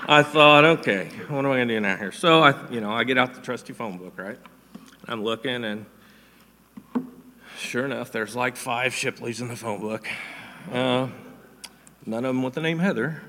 [0.08, 2.12] I thought, okay, what am I going to do now here?
[2.12, 4.38] So I, you know, I get out the trusty phone book, right?
[5.06, 5.84] I'm looking, and
[7.66, 10.08] sure enough, there's like five Shipleys in the phone book.
[10.70, 11.08] Uh,
[12.06, 13.22] none of them with the name Heather.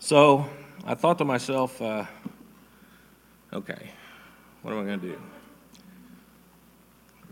[0.00, 0.46] So
[0.84, 2.06] I thought to myself, uh,
[3.52, 3.90] okay,
[4.62, 5.22] what am I going to do?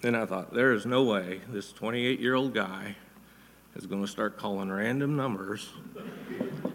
[0.01, 2.97] Then I thought, there is no way this 28 year old guy
[3.75, 5.71] is going to start calling random numbers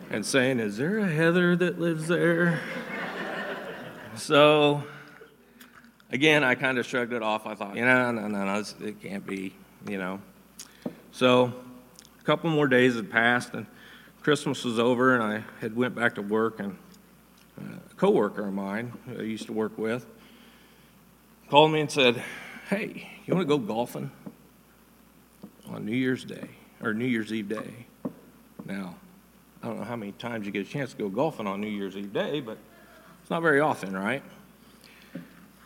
[0.09, 2.59] and saying, Is there a Heather that lives there?
[4.15, 4.83] so,
[6.11, 7.45] again, I kind of shrugged it off.
[7.45, 9.53] I thought, you know, no, no, no, it can't be,
[9.87, 10.21] you know.
[11.11, 11.53] So,
[12.19, 13.65] a couple more days had passed, and
[14.21, 16.77] Christmas was over and I had went back to work and
[17.57, 20.05] a coworker of mine who I used to work with
[21.49, 22.23] called me and said,
[22.69, 24.11] "Hey, you want to go golfing
[25.67, 26.49] on New Year's Day
[26.81, 27.87] or New Year's Eve day?"
[28.65, 28.95] Now,
[29.61, 31.67] I don't know how many times you get a chance to go golfing on New
[31.67, 32.57] Year's Eve day, but
[33.21, 34.23] it's not very often, right?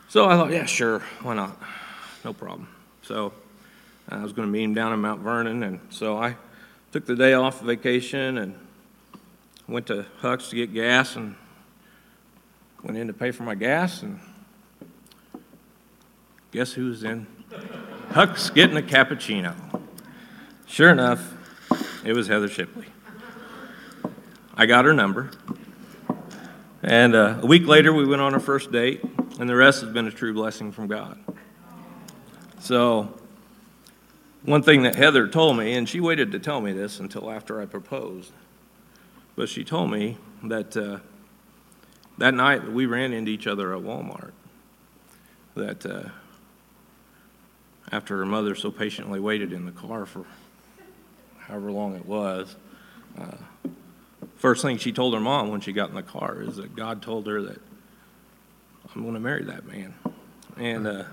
[0.07, 1.57] So I thought, yeah, sure, why not?
[2.23, 2.67] No problem.
[3.01, 3.33] So
[4.07, 6.37] I was going to meet him down in Mount Vernon, and so I
[6.91, 8.55] took the day off vacation and
[9.67, 11.35] went to Huck's to get gas and
[12.83, 14.19] went in to pay for my gas and
[16.51, 17.27] guess who's in
[18.11, 19.53] Huck's getting a cappuccino.
[20.67, 21.33] Sure enough,
[22.05, 22.85] it was Heather Shipley.
[24.55, 25.31] I got her number.
[26.81, 29.03] And uh, a week later, we went on our first date,
[29.39, 31.19] and the rest has been a true blessing from God.
[32.59, 33.13] So,
[34.43, 37.61] one thing that Heather told me, and she waited to tell me this until after
[37.61, 38.31] I proposed,
[39.35, 40.99] but she told me that uh,
[42.17, 44.31] that night we ran into each other at Walmart.
[45.55, 46.09] That uh,
[47.91, 50.25] after her mother so patiently waited in the car for
[51.39, 52.55] however long it was,
[53.17, 53.37] uh,
[54.37, 57.01] first thing she told her mom when she got in the car is that God
[57.01, 57.61] told her that
[58.95, 59.93] I'm going to marry that man.
[60.57, 61.03] And, uh,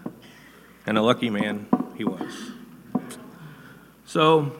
[0.87, 1.67] and a lucky man
[1.97, 2.33] he was.
[4.07, 4.53] So,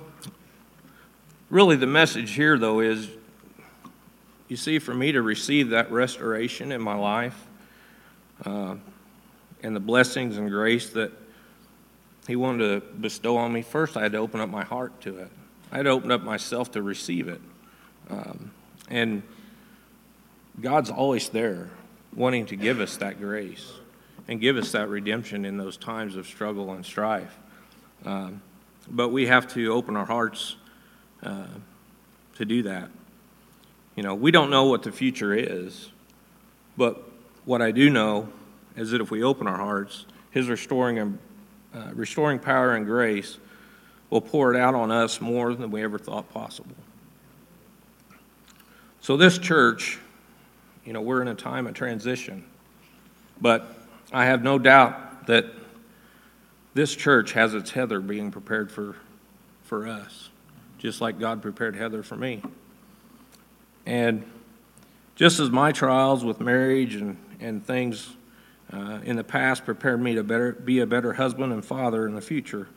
[1.49, 3.09] really, the message here, though, is
[4.49, 7.47] you see, for me to receive that restoration in my life
[8.45, 8.75] uh,
[9.63, 11.13] and the blessings and grace that
[12.27, 15.19] He wanted to bestow on me, first I had to open up my heart to
[15.19, 15.31] it.
[15.71, 17.41] I had to open up myself to receive it.
[18.11, 18.51] Um,
[18.91, 19.23] and
[20.61, 21.71] God's always there,
[22.15, 23.73] wanting to give us that grace
[24.29, 27.39] and give us that redemption in those times of struggle and strife.
[28.05, 28.43] Um,
[28.91, 30.57] but we have to open our hearts
[31.23, 31.47] uh,
[32.37, 32.91] to do that.
[33.97, 35.91] You know, we don't know what the future is,
[36.77, 37.03] but
[37.45, 38.29] what I do know
[38.77, 41.19] is that if we open our hearts, His restoring and
[41.75, 43.39] uh, restoring power and grace
[44.11, 46.77] will pour it out on us more than we ever thought possible.
[49.01, 49.99] So, this church,
[50.85, 52.45] you know, we're in a time of transition,
[53.41, 53.75] but
[54.13, 55.47] I have no doubt that
[56.75, 58.97] this church has its Heather being prepared for,
[59.65, 60.31] for us,
[60.79, 62.43] just like God prepared Heather for me.
[63.87, 64.25] And
[65.15, 68.15] just as my trials with marriage and, and things
[68.73, 72.15] uh, in the past prepared me to better, be a better husband and father in
[72.15, 72.69] the future,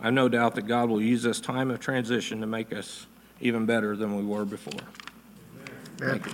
[0.00, 3.06] I have no doubt that God will use this time of transition to make us
[3.40, 4.80] even better than we were before.
[5.96, 6.32] Thank you.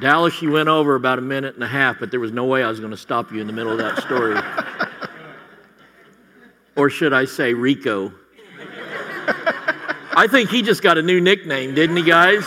[0.00, 2.62] Dallas, you went over about a minute and a half, but there was no way
[2.62, 4.36] I was going to stop you in the middle of that story.
[6.76, 8.12] or should I say Rico?
[10.16, 12.44] I think he just got a new nickname, didn't he, guys?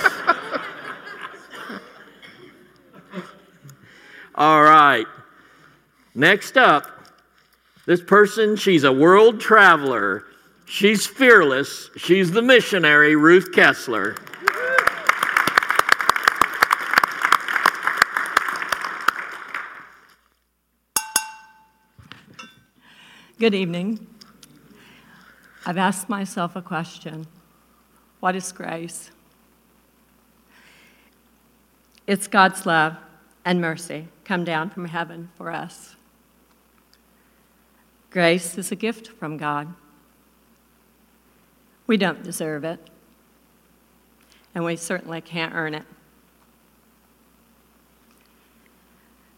[4.36, 5.06] All right.
[6.14, 6.88] Next up,
[7.86, 10.26] this person, she's a world traveler.
[10.66, 11.90] She's fearless.
[11.98, 14.16] She's the missionary, Ruth Kessler.
[23.40, 24.00] Good evening.
[25.64, 27.28] I've asked myself a question
[28.20, 29.12] What is grace?
[32.08, 32.98] It's God's love
[33.46, 35.96] and mercy come down from heaven for us.
[38.10, 39.72] Grace is a gift from God.
[41.86, 42.90] We don't deserve it,
[44.56, 45.86] and we certainly can't earn it.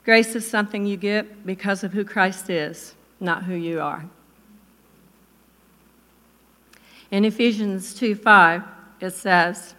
[0.05, 4.05] Grace is something you get because of who Christ is not who you are.
[7.11, 8.63] In Ephesians 2 5,
[9.01, 9.73] it says,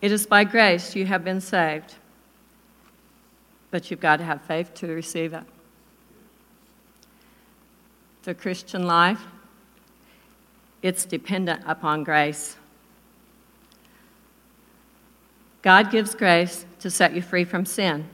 [0.00, 1.96] It is by grace you have been saved,
[3.70, 5.44] but you've got to have faith to receive it.
[8.22, 9.20] The Christian life,
[10.82, 12.56] it's dependent upon grace.
[15.60, 18.08] God gives grace to set you free from sin,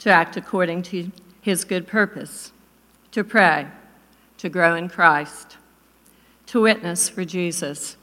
[0.00, 1.12] to act according to
[1.42, 2.52] his good purpose
[3.12, 3.68] to pray,
[4.38, 5.56] to grow in Christ,
[6.46, 7.96] to witness for Jesus.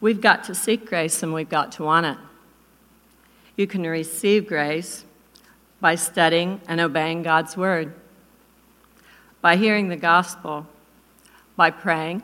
[0.00, 2.18] We've got to seek grace and we've got to want it.
[3.56, 5.04] You can receive grace
[5.80, 7.92] by studying and obeying God's word,
[9.40, 10.66] by hearing the gospel,
[11.56, 12.22] by praying,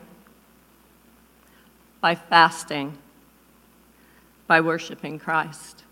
[2.01, 2.97] by fasting,
[4.47, 5.83] by worshiping Christ.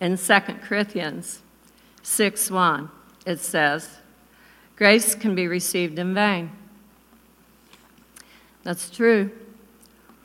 [0.00, 1.40] In 2 Corinthians
[2.02, 2.90] 6 1,
[3.24, 3.98] it says,
[4.76, 6.50] grace can be received in vain.
[8.62, 9.30] That's true.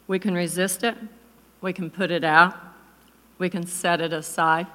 [0.07, 0.95] We can resist it,
[1.61, 2.55] we can put it out,
[3.37, 4.67] we can set it aside,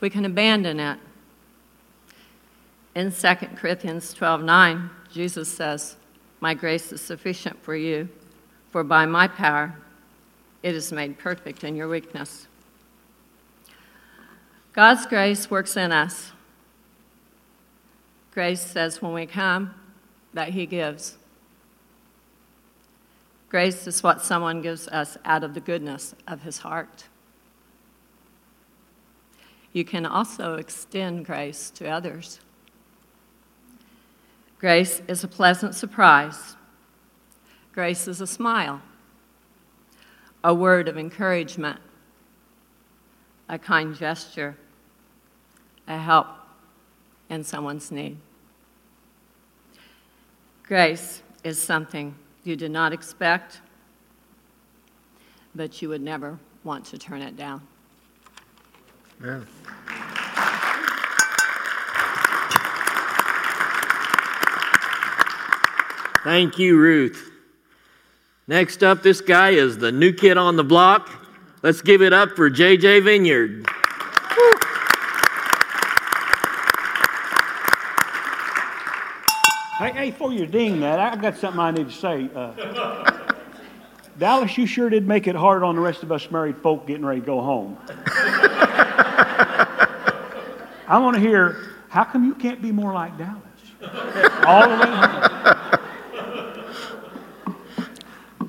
[0.00, 0.98] we can abandon it.
[2.94, 5.96] In 2 Corinthians 12 9, Jesus says,
[6.40, 8.08] My grace is sufficient for you,
[8.70, 9.74] for by my power
[10.62, 12.46] it is made perfect in your weakness.
[14.72, 16.32] God's grace works in us
[18.32, 19.74] Grace says when we come
[20.32, 21.18] that He gives.
[23.48, 27.06] Grace is what someone gives us out of the goodness of His heart.
[29.72, 32.40] You can also extend grace to others.
[34.58, 36.56] Grace is a pleasant surprise.
[37.72, 38.82] Grace is a smile,
[40.42, 41.80] a word of encouragement,
[43.48, 44.56] a kind gesture,
[45.86, 46.26] a help
[47.30, 48.18] in someone's need.
[50.64, 52.14] Grace is something
[52.44, 53.60] you did not expect,
[55.54, 57.62] but you would never want to turn it down.
[59.22, 59.40] Yeah.
[66.22, 67.30] Thank you, Ruth.
[68.46, 71.08] Next up, this guy is the new kid on the block.
[71.62, 73.66] Let's give it up for JJ Vineyard.
[79.80, 82.28] Hey, hey, before you ding that, I've got something I need to say.
[82.34, 83.10] Uh,
[84.18, 87.02] Dallas, you sure did make it hard on the rest of us married folk getting
[87.02, 87.78] ready to go home.
[90.86, 91.56] I want to hear,
[91.88, 93.40] how come you can't be more like Dallas?
[94.44, 94.90] All the way
[98.36, 98.48] home.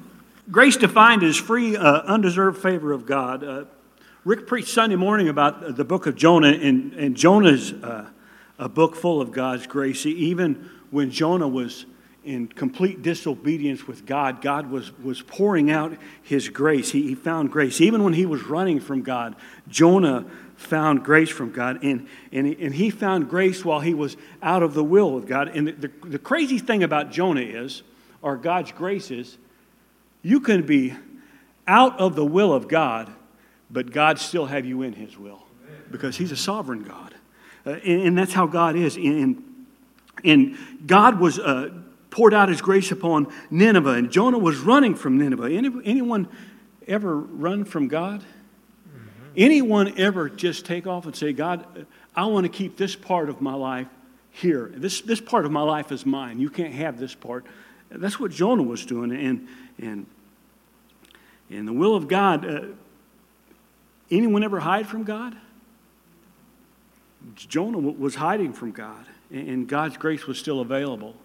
[0.51, 3.41] Grace defined as free, uh, undeserved favor of God.
[3.41, 3.63] Uh,
[4.25, 8.09] Rick preached Sunday morning about the book of Jonah, and, and Jonah's uh,
[8.59, 10.03] a book full of God's grace.
[10.03, 11.85] He Even when Jonah was
[12.23, 16.91] in complete disobedience with God, God was, was pouring out his grace.
[16.91, 17.81] He, he found grace.
[17.81, 19.35] Even when he was running from God,
[19.67, 20.25] Jonah
[20.55, 21.83] found grace from God.
[21.83, 25.25] And, and, he, and he found grace while he was out of the will of
[25.25, 25.47] God.
[25.49, 27.81] And the, the, the crazy thing about Jonah is,
[28.21, 29.37] or God's grace is,
[30.21, 30.93] you can be
[31.67, 33.11] out of the will of God,
[33.71, 35.43] but God still have you in his will
[35.89, 37.15] because he's a sovereign God.
[37.65, 38.95] Uh, and, and, that's how God is.
[38.95, 39.50] And, and
[40.85, 41.69] God was uh,
[42.09, 45.51] poured out his grace upon Nineveh, and Jonah was running from Nineveh.
[45.51, 46.27] Any, anyone
[46.87, 48.21] ever run from God?
[48.21, 49.33] Mm-hmm.
[49.37, 53.41] Anyone ever just take off and say, God, I want to keep this part of
[53.41, 53.87] my life
[54.31, 54.71] here.
[54.75, 56.39] This, this part of my life is mine.
[56.39, 57.45] You can't have this part.
[57.89, 59.11] That's what Jonah was doing.
[59.11, 59.47] And,
[59.77, 60.05] and,
[61.49, 62.61] and the will of God, uh,
[64.09, 65.35] anyone ever hide from God?
[67.35, 71.15] Jonah was hiding from God, and God's grace was still available.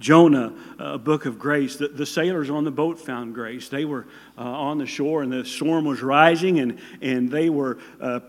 [0.00, 1.76] Jonah, a book of grace.
[1.76, 3.68] The, the, sailors on the boat found grace.
[3.68, 7.78] They were uh, on the shore, and the storm was rising, and, and they were
[8.00, 8.20] uh,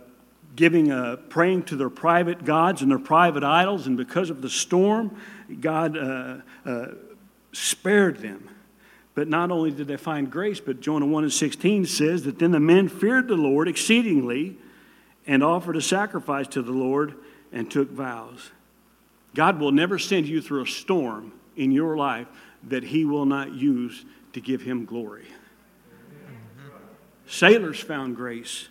[0.56, 3.88] giving, uh, praying to their private gods and their private idols.
[3.88, 5.20] And because of the storm,
[5.60, 6.88] God uh, uh,
[7.52, 8.50] spared them.
[9.16, 12.52] But not only did they find grace, but Jonah 1 and 16 says that then
[12.52, 14.58] the men feared the Lord exceedingly
[15.26, 17.16] and offered a sacrifice to the Lord
[17.52, 18.52] and took vows.
[19.36, 22.28] God will never send you through a storm in your life
[22.64, 25.28] that He will not use to give Him glory.
[27.28, 28.70] Sailors found grace.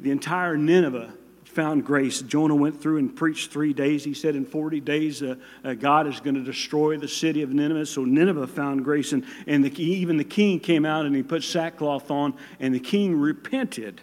[0.00, 1.14] The entire Nineveh
[1.44, 2.22] found grace.
[2.22, 4.04] Jonah went through and preached three days.
[4.04, 5.34] He said in 40 days, uh,
[5.64, 7.86] uh, God is going to destroy the city of Nineveh.
[7.86, 9.12] So Nineveh found grace.
[9.12, 12.80] And, and the, even the king came out and he put sackcloth on, and the
[12.80, 14.00] king repented.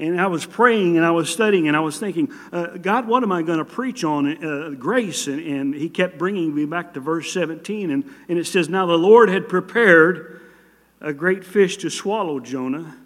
[0.00, 3.22] And I was praying and I was studying and I was thinking, uh, God, what
[3.22, 4.42] am I going to preach on?
[4.42, 5.26] Uh, grace.
[5.26, 7.90] And, and, he kept bringing me back to verse 17.
[7.90, 10.40] And, and it says, Now the Lord had prepared
[11.02, 12.96] a great fish to swallow Jonah.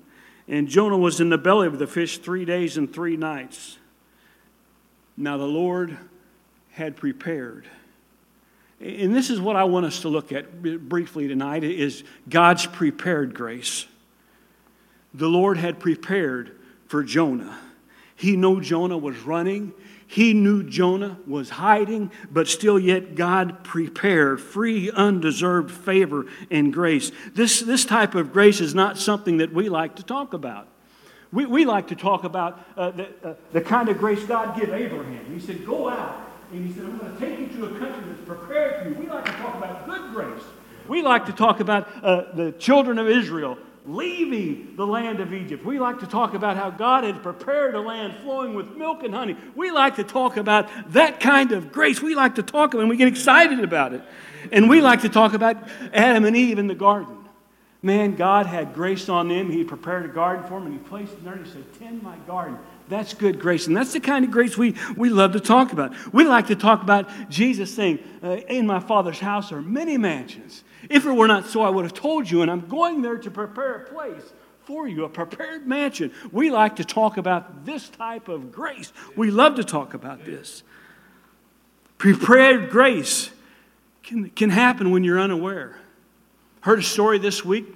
[0.47, 3.78] And Jonah was in the belly of the fish three days and three nights.
[5.16, 5.99] Now the Lord
[6.70, 7.66] had prepared.
[8.78, 13.34] And this is what I want us to look at briefly tonight is God's prepared
[13.34, 13.86] grace.
[15.12, 16.61] The Lord had prepared
[16.95, 17.59] for Jonah.
[18.14, 19.72] He knew Jonah was running.
[20.07, 27.11] He knew Jonah was hiding, but still, yet God prepared free, undeserved favor and grace.
[27.34, 30.68] This, this type of grace is not something that we like to talk about.
[31.32, 34.68] We, we like to talk about uh, the, uh, the kind of grace God gave
[34.68, 35.24] Abraham.
[35.34, 36.30] He said, Go out.
[36.53, 38.95] And he said, I'm going to take you to a country that's prepared for you.
[38.95, 40.45] We like to talk about good grace.
[40.86, 45.64] We like to talk about uh, the children of Israel leaving the land of Egypt.
[45.64, 49.14] We like to talk about how God had prepared a land flowing with milk and
[49.14, 49.37] honey.
[49.55, 52.01] We like to talk about that kind of grace.
[52.01, 54.03] We like to talk about it and we get excited about it.
[54.53, 55.57] And we like to talk about
[55.93, 57.18] Adam and Eve in the garden.
[57.82, 59.51] Man, God had grace on them.
[59.51, 62.03] He prepared a garden for them and He placed them there and He said, Tend
[62.03, 62.59] my garden.
[62.89, 63.66] That's good grace.
[63.66, 65.95] And that's the kind of grace we, we love to talk about.
[66.12, 70.64] We like to talk about Jesus saying, uh, In my Father's house are many mansions.
[70.91, 73.30] If it were not so, I would have told you, and I'm going there to
[73.30, 74.32] prepare a place
[74.64, 76.12] for you, a prepared mansion.
[76.32, 78.93] We like to talk about this type of grace.
[79.16, 80.62] We love to talk about this.
[81.99, 83.30] Prepared grace
[84.03, 85.78] can, can happen when you're unaware.
[86.61, 87.66] Heard a story this week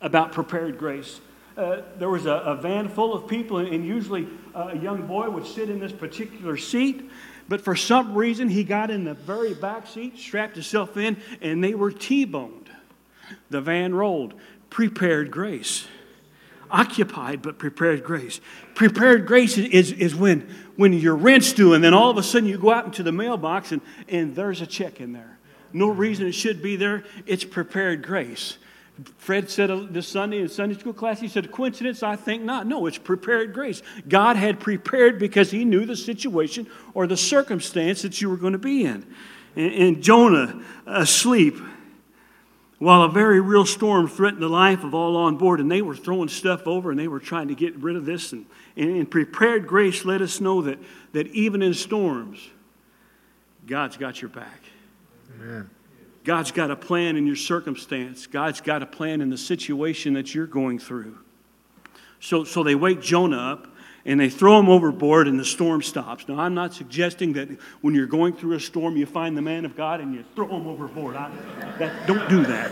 [0.00, 1.20] about prepared grace.
[1.56, 5.46] Uh, there was a, a, van full of people, and usually a young boy would
[5.46, 7.10] sit in this particular seat.
[7.52, 11.62] But for some reason, he got in the very back seat, strapped himself in, and
[11.62, 12.70] they were T boned.
[13.50, 14.32] The van rolled.
[14.70, 15.86] Prepared grace.
[16.70, 18.40] Occupied, but prepared grace.
[18.74, 22.48] Prepared grace is, is when, when your rent's due, and then all of a sudden
[22.48, 25.38] you go out into the mailbox and, and there's a check in there.
[25.74, 27.04] No reason it should be there.
[27.26, 28.56] It's prepared grace.
[29.16, 32.02] Fred said uh, this Sunday in Sunday school class, he said, coincidence?
[32.02, 32.66] I think not.
[32.66, 33.82] No, it's prepared grace.
[34.06, 38.52] God had prepared because he knew the situation or the circumstance that you were going
[38.52, 39.06] to be in.
[39.56, 41.56] and, and Jonah asleep
[42.78, 45.94] while a very real storm threatened the life of all on board, and they were
[45.94, 48.32] throwing stuff over and they were trying to get rid of this.
[48.32, 48.44] And,
[48.76, 50.78] and prepared grace let us know that,
[51.12, 52.50] that even in storms,
[53.66, 54.60] God's got your back.
[55.40, 55.70] Amen.
[56.24, 58.26] God's got a plan in your circumstance.
[58.26, 61.18] God's got a plan in the situation that you're going through.
[62.20, 63.66] So, so they wake Jonah up
[64.04, 66.28] and they throw him overboard and the storm stops.
[66.28, 67.48] Now, I'm not suggesting that
[67.80, 70.48] when you're going through a storm, you find the man of God and you throw
[70.48, 71.16] him overboard.
[71.16, 71.30] I,
[71.78, 72.70] that, don't do that.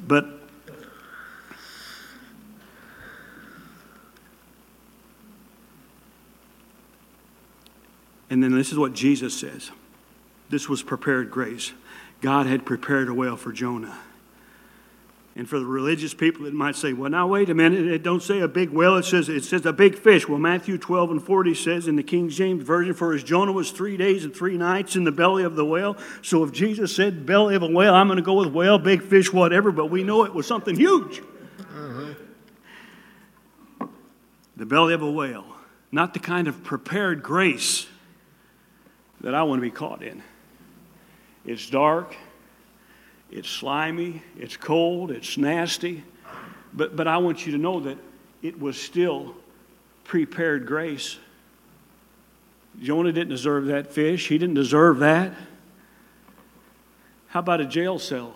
[0.06, 0.37] but
[8.30, 9.70] and then this is what Jesus says.
[10.50, 11.72] This was prepared grace.
[12.20, 13.98] God had prepared a whale for Jonah.
[15.36, 18.22] And for the religious people that might say, well, now wait a minute, it don't
[18.22, 20.28] say a big whale, it says it says a big fish.
[20.28, 23.70] Well, Matthew 12 and 40 says in the King James Version, for as Jonah was
[23.70, 25.96] three days and three nights in the belly of the whale.
[26.22, 29.00] So if Jesus said belly of a whale, I'm going to go with whale, big
[29.00, 31.22] fish, whatever, but we know it was something huge.
[31.60, 32.14] Uh-huh.
[34.56, 35.44] The belly of a whale,
[35.92, 37.86] not the kind of prepared grace
[39.20, 40.22] that I want to be caught in.
[41.44, 42.14] It's dark,
[43.30, 46.04] it's slimy, it's cold, it's nasty.
[46.72, 47.98] But, but I want you to know that
[48.42, 49.34] it was still
[50.04, 51.18] prepared grace.
[52.80, 55.32] Jonah didn't deserve that fish, he didn't deserve that.
[57.28, 58.34] How about a jail cell?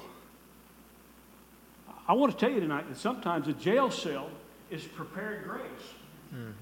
[2.06, 4.28] I want to tell you tonight that sometimes a jail cell
[4.70, 5.62] is prepared grace.
[6.34, 6.52] Mm.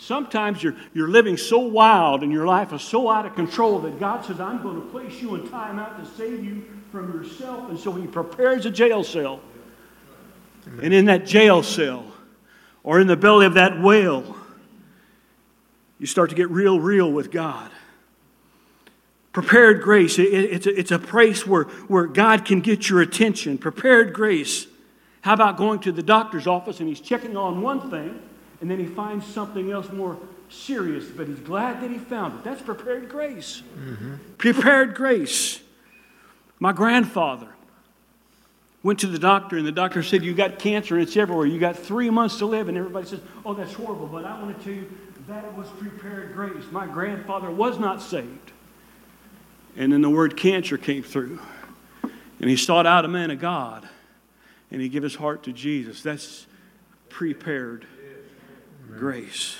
[0.00, 4.00] Sometimes you're, you're living so wild and your life is so out of control that
[4.00, 7.68] God says, I'm going to place you in time out to save you from yourself.
[7.68, 9.40] And so he prepares a jail cell.
[10.82, 12.06] And in that jail cell,
[12.82, 14.36] or in the belly of that whale,
[15.98, 17.70] you start to get real, real with God.
[19.34, 23.58] Prepared grace, it, it's, a, it's a place where, where God can get your attention.
[23.58, 24.66] Prepared grace.
[25.20, 28.18] How about going to the doctor's office and he's checking on one thing,
[28.60, 30.18] and then he finds something else more
[30.50, 32.44] serious, but he's glad that he found it?
[32.44, 33.62] That's prepared grace.
[33.78, 34.14] Mm-hmm.
[34.36, 35.60] Prepared grace.
[36.58, 37.48] My grandfather
[38.82, 41.46] went to the doctor, and the doctor said, You got cancer and it's everywhere.
[41.46, 42.68] You got three months to live.
[42.68, 44.06] And everybody says, Oh, that's horrible.
[44.06, 44.90] But I want to tell you,
[45.28, 46.64] that was prepared grace.
[46.70, 48.52] My grandfather was not saved.
[49.76, 51.38] And then the word cancer came through.
[52.40, 53.86] And he sought out a man of God,
[54.70, 56.02] and he gave his heart to Jesus.
[56.02, 56.46] That's
[57.10, 57.86] prepared
[58.96, 59.56] grace.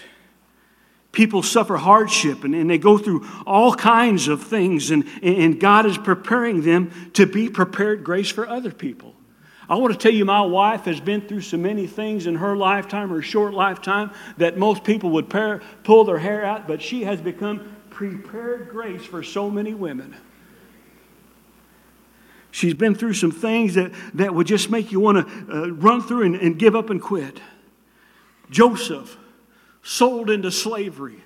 [1.13, 5.87] People suffer hardship and, and they go through all kinds of things, and, and God
[5.87, 9.15] is preparing them to be prepared grace for other people.
[9.69, 12.57] I want to tell you, my wife has been through so many things in her
[12.57, 17.05] lifetime, her short lifetime, that most people would pair, pull their hair out, but she
[17.05, 20.17] has become prepared grace for so many women.
[22.51, 26.03] She's been through some things that, that would just make you want to uh, run
[26.03, 27.41] through and, and give up and quit.
[28.51, 29.17] Joseph
[29.83, 31.23] sold into slavery,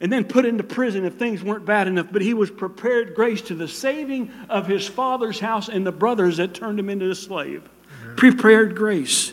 [0.00, 2.06] and then put into prison if things weren't bad enough.
[2.10, 6.36] But he was prepared grace to the saving of his father's house and the brothers
[6.36, 7.68] that turned him into a slave.
[8.02, 8.14] Mm-hmm.
[8.14, 9.32] Prepared grace.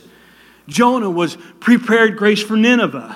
[0.67, 3.15] Jonah was prepared grace for Nineveh.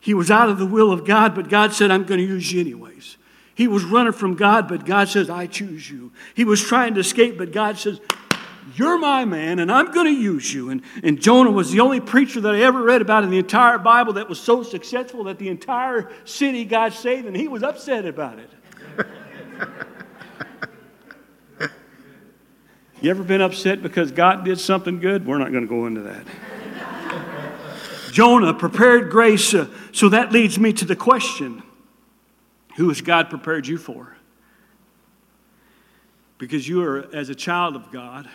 [0.00, 2.52] He was out of the will of God, but God said, I'm going to use
[2.52, 3.16] you anyways.
[3.54, 6.12] He was running from God, but God says, I choose you.
[6.34, 8.00] He was trying to escape, but God says,
[8.78, 10.70] you're my man, and I'm going to use you.
[10.70, 13.78] And, and Jonah was the only preacher that I ever read about in the entire
[13.78, 18.06] Bible that was so successful that the entire city got saved, and he was upset
[18.06, 18.50] about it.
[23.00, 25.26] you ever been upset because God did something good?
[25.26, 26.24] We're not going to go into that.
[28.12, 31.62] Jonah prepared grace, uh, so that leads me to the question
[32.76, 34.16] who has God prepared you for?
[36.38, 38.28] Because you are, as a child of God,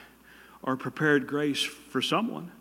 [0.64, 2.51] or prepared grace for someone.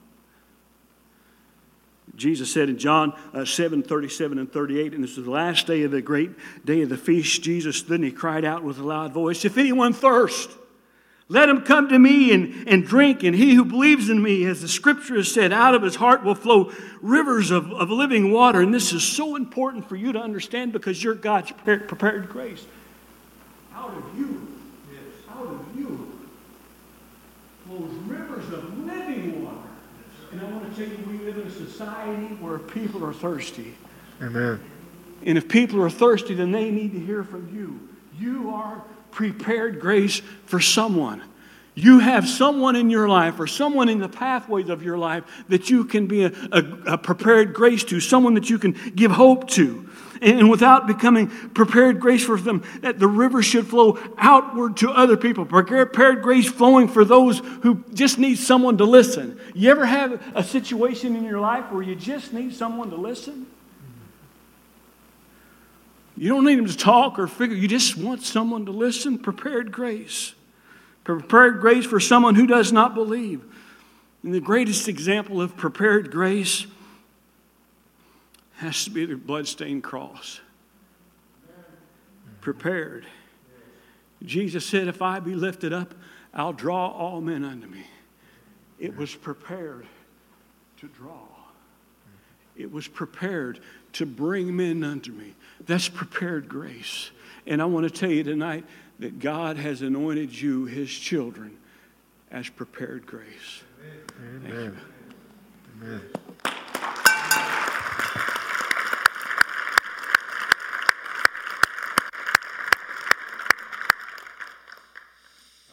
[2.16, 5.84] Jesus said in John uh, 7 37 and 38, and this is the last day
[5.84, 6.30] of the great
[6.66, 9.92] day of the feast, Jesus then he cried out with a loud voice, If anyone
[9.92, 10.50] thirst,
[11.28, 14.60] let him come to me and, and drink, and he who believes in me, as
[14.60, 18.60] the scripture has said, out of his heart will flow rivers of, of living water.
[18.60, 22.66] And this is so important for you to understand because you're God's prepared grace.
[23.74, 24.52] Out of you
[27.66, 29.56] flows rivers of living water.
[30.78, 33.74] And I want to tell you, we live in a society where people are thirsty.
[34.20, 34.60] Amen.
[35.24, 37.88] And if people are thirsty, then they need to hear from you.
[38.18, 41.22] You are prepared grace for someone.
[41.74, 45.70] You have someone in your life or someone in the pathways of your life that
[45.70, 49.48] you can be a, a, a prepared grace to, someone that you can give hope
[49.50, 49.88] to.
[50.20, 55.16] And without becoming prepared grace for them, that the river should flow outward to other
[55.16, 55.44] people.
[55.44, 59.38] Prepared grace flowing for those who just need someone to listen.
[59.54, 63.46] You ever have a situation in your life where you just need someone to listen?
[66.16, 69.18] You don't need them to talk or figure, you just want someone to listen.
[69.18, 70.34] Prepared grace.
[71.04, 73.42] Prepared grace for someone who does not believe.
[74.22, 76.66] And the greatest example of prepared grace
[78.62, 80.40] has to be the bloodstained cross.
[82.40, 83.04] Prepared.
[84.22, 85.94] Jesus said, If I be lifted up,
[86.32, 87.84] I'll draw all men unto me.
[88.78, 89.86] It was prepared
[90.78, 91.26] to draw,
[92.56, 93.60] it was prepared
[93.94, 95.34] to bring men unto me.
[95.66, 97.10] That's prepared grace.
[97.46, 98.64] And I want to tell you tonight
[99.00, 101.56] that God has anointed you, his children,
[102.30, 103.62] as prepared grace.
[104.46, 104.78] Amen.
[105.82, 106.00] Amen.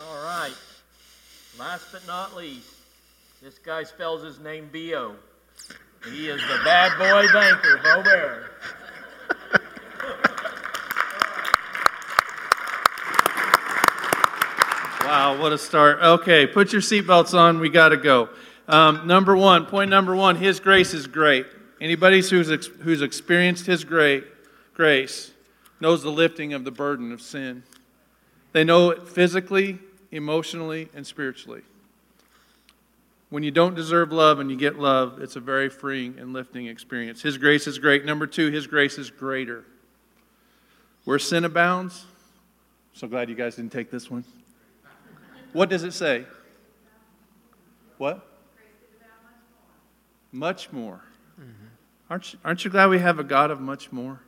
[0.01, 0.53] All right.
[1.59, 2.73] Last but not least,
[3.43, 5.13] this guy spells his name B-O.
[6.09, 8.51] He is the bad boy banker, Bo Bear.
[15.03, 15.99] Wow, what a start.
[16.01, 17.59] Okay, put your seatbelts on.
[17.59, 18.29] We got to go.
[18.69, 21.45] Um, number one, point number one, His grace is great.
[21.81, 24.23] Anybody who's, ex- who's experienced His great
[24.73, 25.31] grace
[25.81, 27.63] knows the lifting of the burden of sin.
[28.53, 29.79] They know it physically,
[30.11, 31.61] emotionally, and spiritually.
[33.29, 36.65] When you don't deserve love and you get love, it's a very freeing and lifting
[36.65, 37.21] experience.
[37.21, 38.05] His grace is great.
[38.05, 39.65] Number two, His grace is greater.
[41.05, 42.05] Where sin abounds,
[42.93, 44.23] so glad you guys didn't take this one.
[45.53, 46.25] What does it say?
[47.97, 48.25] What?
[50.31, 51.01] Much more.
[51.39, 51.51] Mm-hmm.
[52.09, 54.19] Aren't, you, aren't you glad we have a God of much more?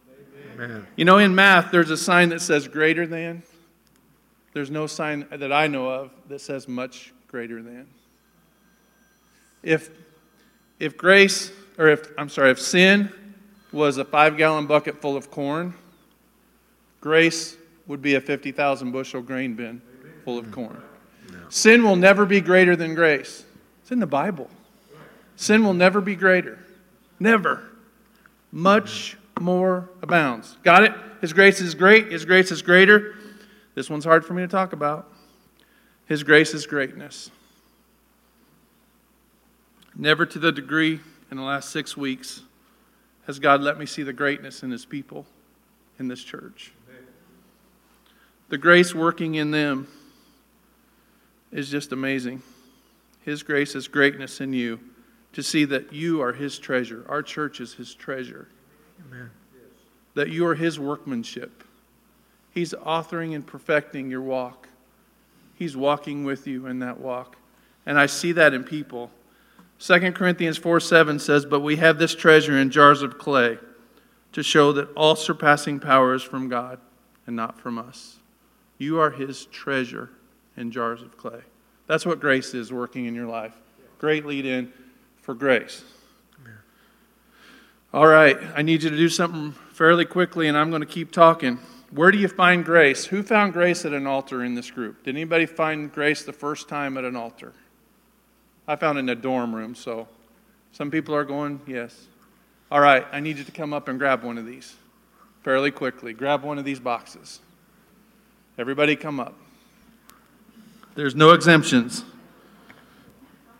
[0.55, 0.87] Amen.
[0.95, 3.43] You know, in math, there's a sign that says greater than.
[4.53, 7.87] There's no sign that I know of that says much greater than.
[9.63, 9.89] If,
[10.79, 13.11] if grace, or if, I'm sorry, if sin
[13.71, 15.73] was a five gallon bucket full of corn,
[16.99, 17.55] grace
[17.87, 19.81] would be a 50,000 bushel grain bin
[20.25, 20.81] full of corn.
[21.49, 23.45] Sin will never be greater than grace.
[23.81, 24.49] It's in the Bible.
[25.35, 26.59] Sin will never be greater.
[27.19, 27.63] Never.
[28.51, 30.57] Much more abounds.
[30.63, 30.93] Got it?
[31.21, 32.11] His grace is great.
[32.11, 33.15] His grace is greater.
[33.73, 35.11] This one's hard for me to talk about.
[36.05, 37.31] His grace is greatness.
[39.95, 40.99] Never to the degree
[41.29, 42.41] in the last six weeks
[43.27, 45.25] has God let me see the greatness in His people
[45.99, 46.73] in this church.
[48.49, 49.87] The grace working in them
[51.51, 52.41] is just amazing.
[53.23, 54.79] His grace is greatness in you
[55.31, 57.05] to see that you are His treasure.
[57.07, 58.49] Our church is His treasure.
[59.07, 59.31] Amen.
[60.15, 61.63] That you are His workmanship.
[62.53, 64.67] He's authoring and perfecting your walk.
[65.55, 67.37] He's walking with you in that walk.
[67.85, 69.09] And I see that in people.
[69.79, 73.57] 2 Corinthians 4 7 says, But we have this treasure in jars of clay
[74.33, 76.79] to show that all surpassing power is from God
[77.25, 78.17] and not from us.
[78.77, 80.09] You are His treasure
[80.57, 81.41] in jars of clay.
[81.87, 83.53] That's what grace is working in your life.
[83.99, 84.71] Great lead in
[85.21, 85.83] for grace.
[87.93, 91.11] All right, I need you to do something fairly quickly, and I'm going to keep
[91.11, 91.59] talking.
[91.91, 93.05] Where do you find grace?
[93.05, 95.03] Who found grace at an altar in this group?
[95.03, 97.53] Did anybody find grace the first time at an altar?
[98.65, 100.07] I found it in a dorm room, so
[100.71, 102.07] some people are going, yes.
[102.71, 104.73] All right, I need you to come up and grab one of these
[105.43, 106.13] fairly quickly.
[106.13, 107.41] Grab one of these boxes.
[108.57, 109.35] Everybody come up.
[110.95, 112.05] There's no exemptions.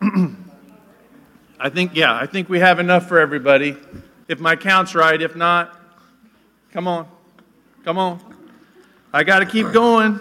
[1.60, 3.76] I think, yeah, I think we have enough for everybody.
[4.26, 5.78] If my count's right, if not,
[6.72, 7.06] come on.
[7.84, 8.20] Come on.
[9.12, 10.20] I got to keep going.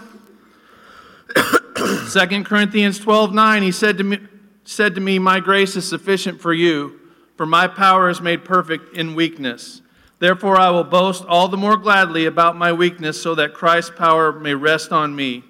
[2.11, 4.19] 2 Corinthians 12 9, he said to, me,
[4.63, 6.99] said to me, My grace is sufficient for you,
[7.37, 9.81] for my power is made perfect in weakness.
[10.19, 14.31] Therefore, I will boast all the more gladly about my weakness, so that Christ's power
[14.31, 15.43] may rest on me.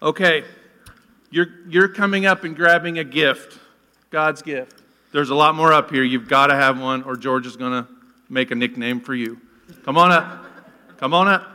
[0.00, 0.44] Okay,
[1.30, 3.58] you're, you're coming up and grabbing a gift,
[4.10, 4.82] God's gift.
[5.12, 6.02] There's a lot more up here.
[6.02, 7.88] You've got to have one, or George is going to
[8.28, 9.40] make a nickname for you.
[9.84, 10.46] Come on up.
[10.98, 11.48] Come on up.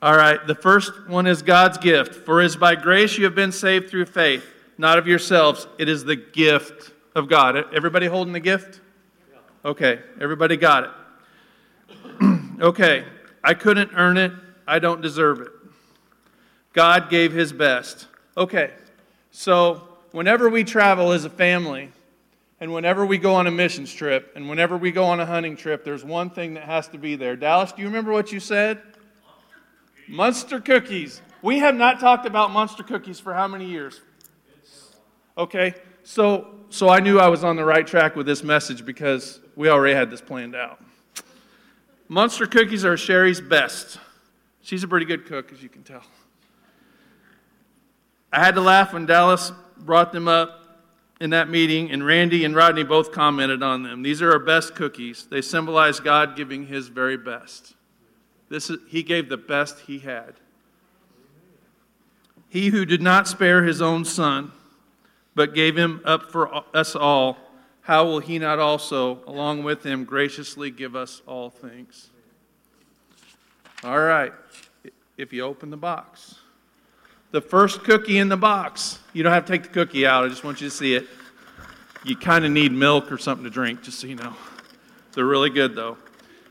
[0.00, 2.14] All right, the first one is God's gift.
[2.26, 4.44] For it is by grace you have been saved through faith,
[4.76, 5.66] not of yourselves.
[5.78, 7.74] It is the gift of God.
[7.74, 8.80] Everybody holding the gift?
[9.64, 10.90] Okay, everybody got it.
[12.60, 13.04] okay,
[13.42, 14.32] I couldn't earn it.
[14.66, 15.48] I don't deserve it.
[16.74, 18.06] God gave his best.
[18.36, 18.72] Okay,
[19.30, 21.90] so whenever we travel as a family,
[22.60, 25.56] And whenever we go on a missions trip and whenever we go on a hunting
[25.56, 27.36] trip, there's one thing that has to be there.
[27.36, 28.80] Dallas, do you remember what you said?
[30.08, 31.20] Monster cookies.
[31.42, 34.00] We have not talked about monster cookies for how many years?
[35.36, 35.74] Okay,
[36.04, 39.68] so so I knew I was on the right track with this message because we
[39.68, 40.82] already had this planned out.
[42.08, 43.98] Monster cookies are Sherry's best.
[44.62, 46.02] She's a pretty good cook, as you can tell.
[48.32, 50.63] I had to laugh when Dallas brought them up
[51.24, 54.02] in that meeting, and Randy and Rodney both commented on them.
[54.02, 55.26] These are our best cookies.
[55.30, 57.74] They symbolize God giving His very best.
[58.50, 60.34] This is, he gave the best He had.
[62.50, 64.52] He who did not spare His own Son,
[65.34, 67.38] but gave Him up for us all,
[67.80, 72.10] how will He not also, along with Him, graciously give us all things?
[73.82, 74.34] All right,
[75.16, 76.34] if you open the box
[77.34, 79.00] the first cookie in the box.
[79.12, 81.08] You don't have to take the cookie out, I just want you to see it.
[82.04, 84.36] You kind of need milk or something to drink, just so you know.
[85.14, 85.96] They're really good, though.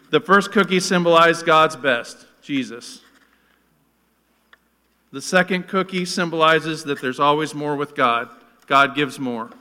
[0.10, 3.00] The first cookie symbolized God's best, Jesus.
[5.14, 8.28] The second cookie symbolizes that there's always more with God.
[8.68, 9.52] God gives more.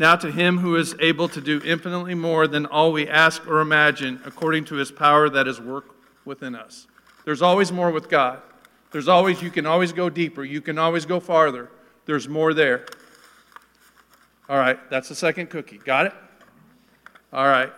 [0.00, 3.60] Now, to him who is able to do infinitely more than all we ask or
[3.60, 5.94] imagine, according to his power that is work
[6.24, 6.88] within us.
[7.24, 8.42] There's always more with God.
[8.90, 10.44] There's always, you can always go deeper.
[10.44, 11.70] You can always go farther.
[12.06, 12.86] There's more there.
[14.48, 15.78] All right, that's the second cookie.
[15.78, 16.14] Got it?
[17.32, 17.72] All right.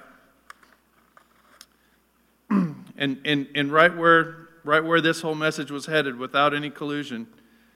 [2.51, 7.27] and, and, and right where right where this whole message was headed without any collusion,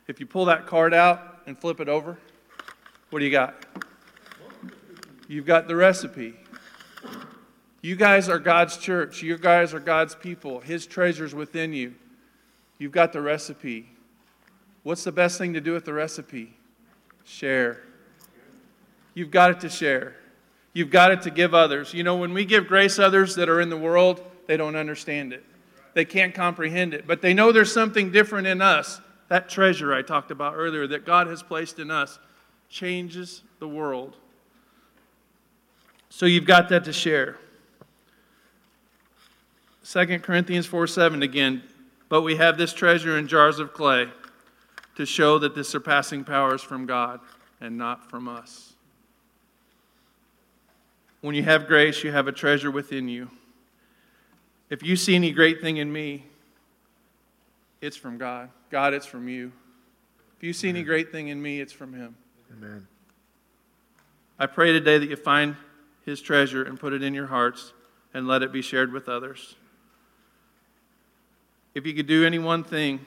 [0.07, 2.19] if you pull that card out and flip it over,
[3.11, 3.67] what do you got?
[5.29, 6.35] You've got the recipe.
[7.83, 9.23] You guys are God's church.
[9.23, 10.61] You guys are God's people.
[10.61, 11.95] His treasures within you.
[12.79, 13.89] You've got the recipe.
[14.83, 16.57] What's the best thing to do with the recipe?
[17.25, 17.83] Share.
[19.15, 20.17] You've got it to share.
[20.73, 21.95] You've got it to give others.
[21.95, 25.33] You know, when we give grace others that are in the world, they don't understand
[25.33, 25.43] it.
[25.95, 29.01] They can't comprehend it, but they know there's something different in us.
[29.29, 32.19] That treasure I talked about earlier that God has placed in us
[32.69, 34.17] changes the world.
[36.11, 37.39] So you've got that to share.
[39.91, 41.63] 2 Corinthians 4 7 again.
[42.09, 44.09] But we have this treasure in jars of clay
[44.97, 47.21] to show that this surpassing power is from God
[47.61, 48.75] and not from us.
[51.21, 53.31] When you have grace, you have a treasure within you.
[54.71, 56.25] If you see any great thing in me,
[57.81, 58.51] it's from God.
[58.71, 59.53] God, it's from you.
[60.37, 62.17] If you see any great thing in me, it's from Him.
[62.53, 62.87] Amen.
[64.39, 65.57] I pray today that you find
[66.05, 67.73] His treasure and put it in your hearts
[68.13, 69.57] and let it be shared with others.
[71.77, 73.05] If you could do any one thing,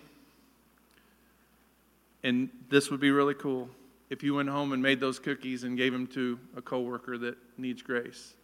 [2.21, 3.67] and this would be really cool,
[4.11, 7.35] if you went home and made those cookies and gave them to a coworker that
[7.57, 8.35] needs grace,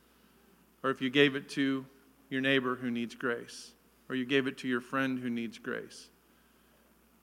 [0.81, 1.85] or if you gave it to
[2.31, 3.73] your neighbor who needs grace,
[4.09, 6.07] or you gave it to your friend who needs grace.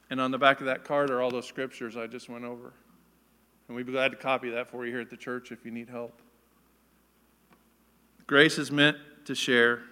[0.09, 2.73] And on the back of that card are all those scriptures I just went over.
[3.67, 5.73] And we'd be glad to copy that for you here at the church if you
[5.73, 6.23] need help.
[8.29, 9.83] Grace is meant to share.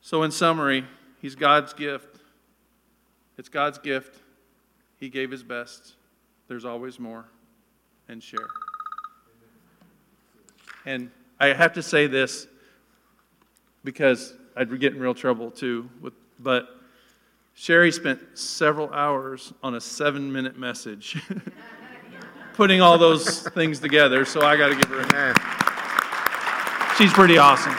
[0.00, 0.84] So, in summary,
[1.20, 2.20] He's God's gift.
[3.36, 4.20] It's God's gift.
[4.98, 5.94] He gave his best.
[6.48, 7.26] There's always more.
[8.08, 8.46] And share.
[10.86, 12.46] And I have to say this
[13.84, 15.88] because I'd get in real trouble too.
[16.00, 16.68] With, but
[17.54, 21.20] Sherry spent several hours on a seven minute message
[22.54, 25.38] putting all those things together, so I got to give her a hand.
[26.96, 27.74] She's pretty awesome.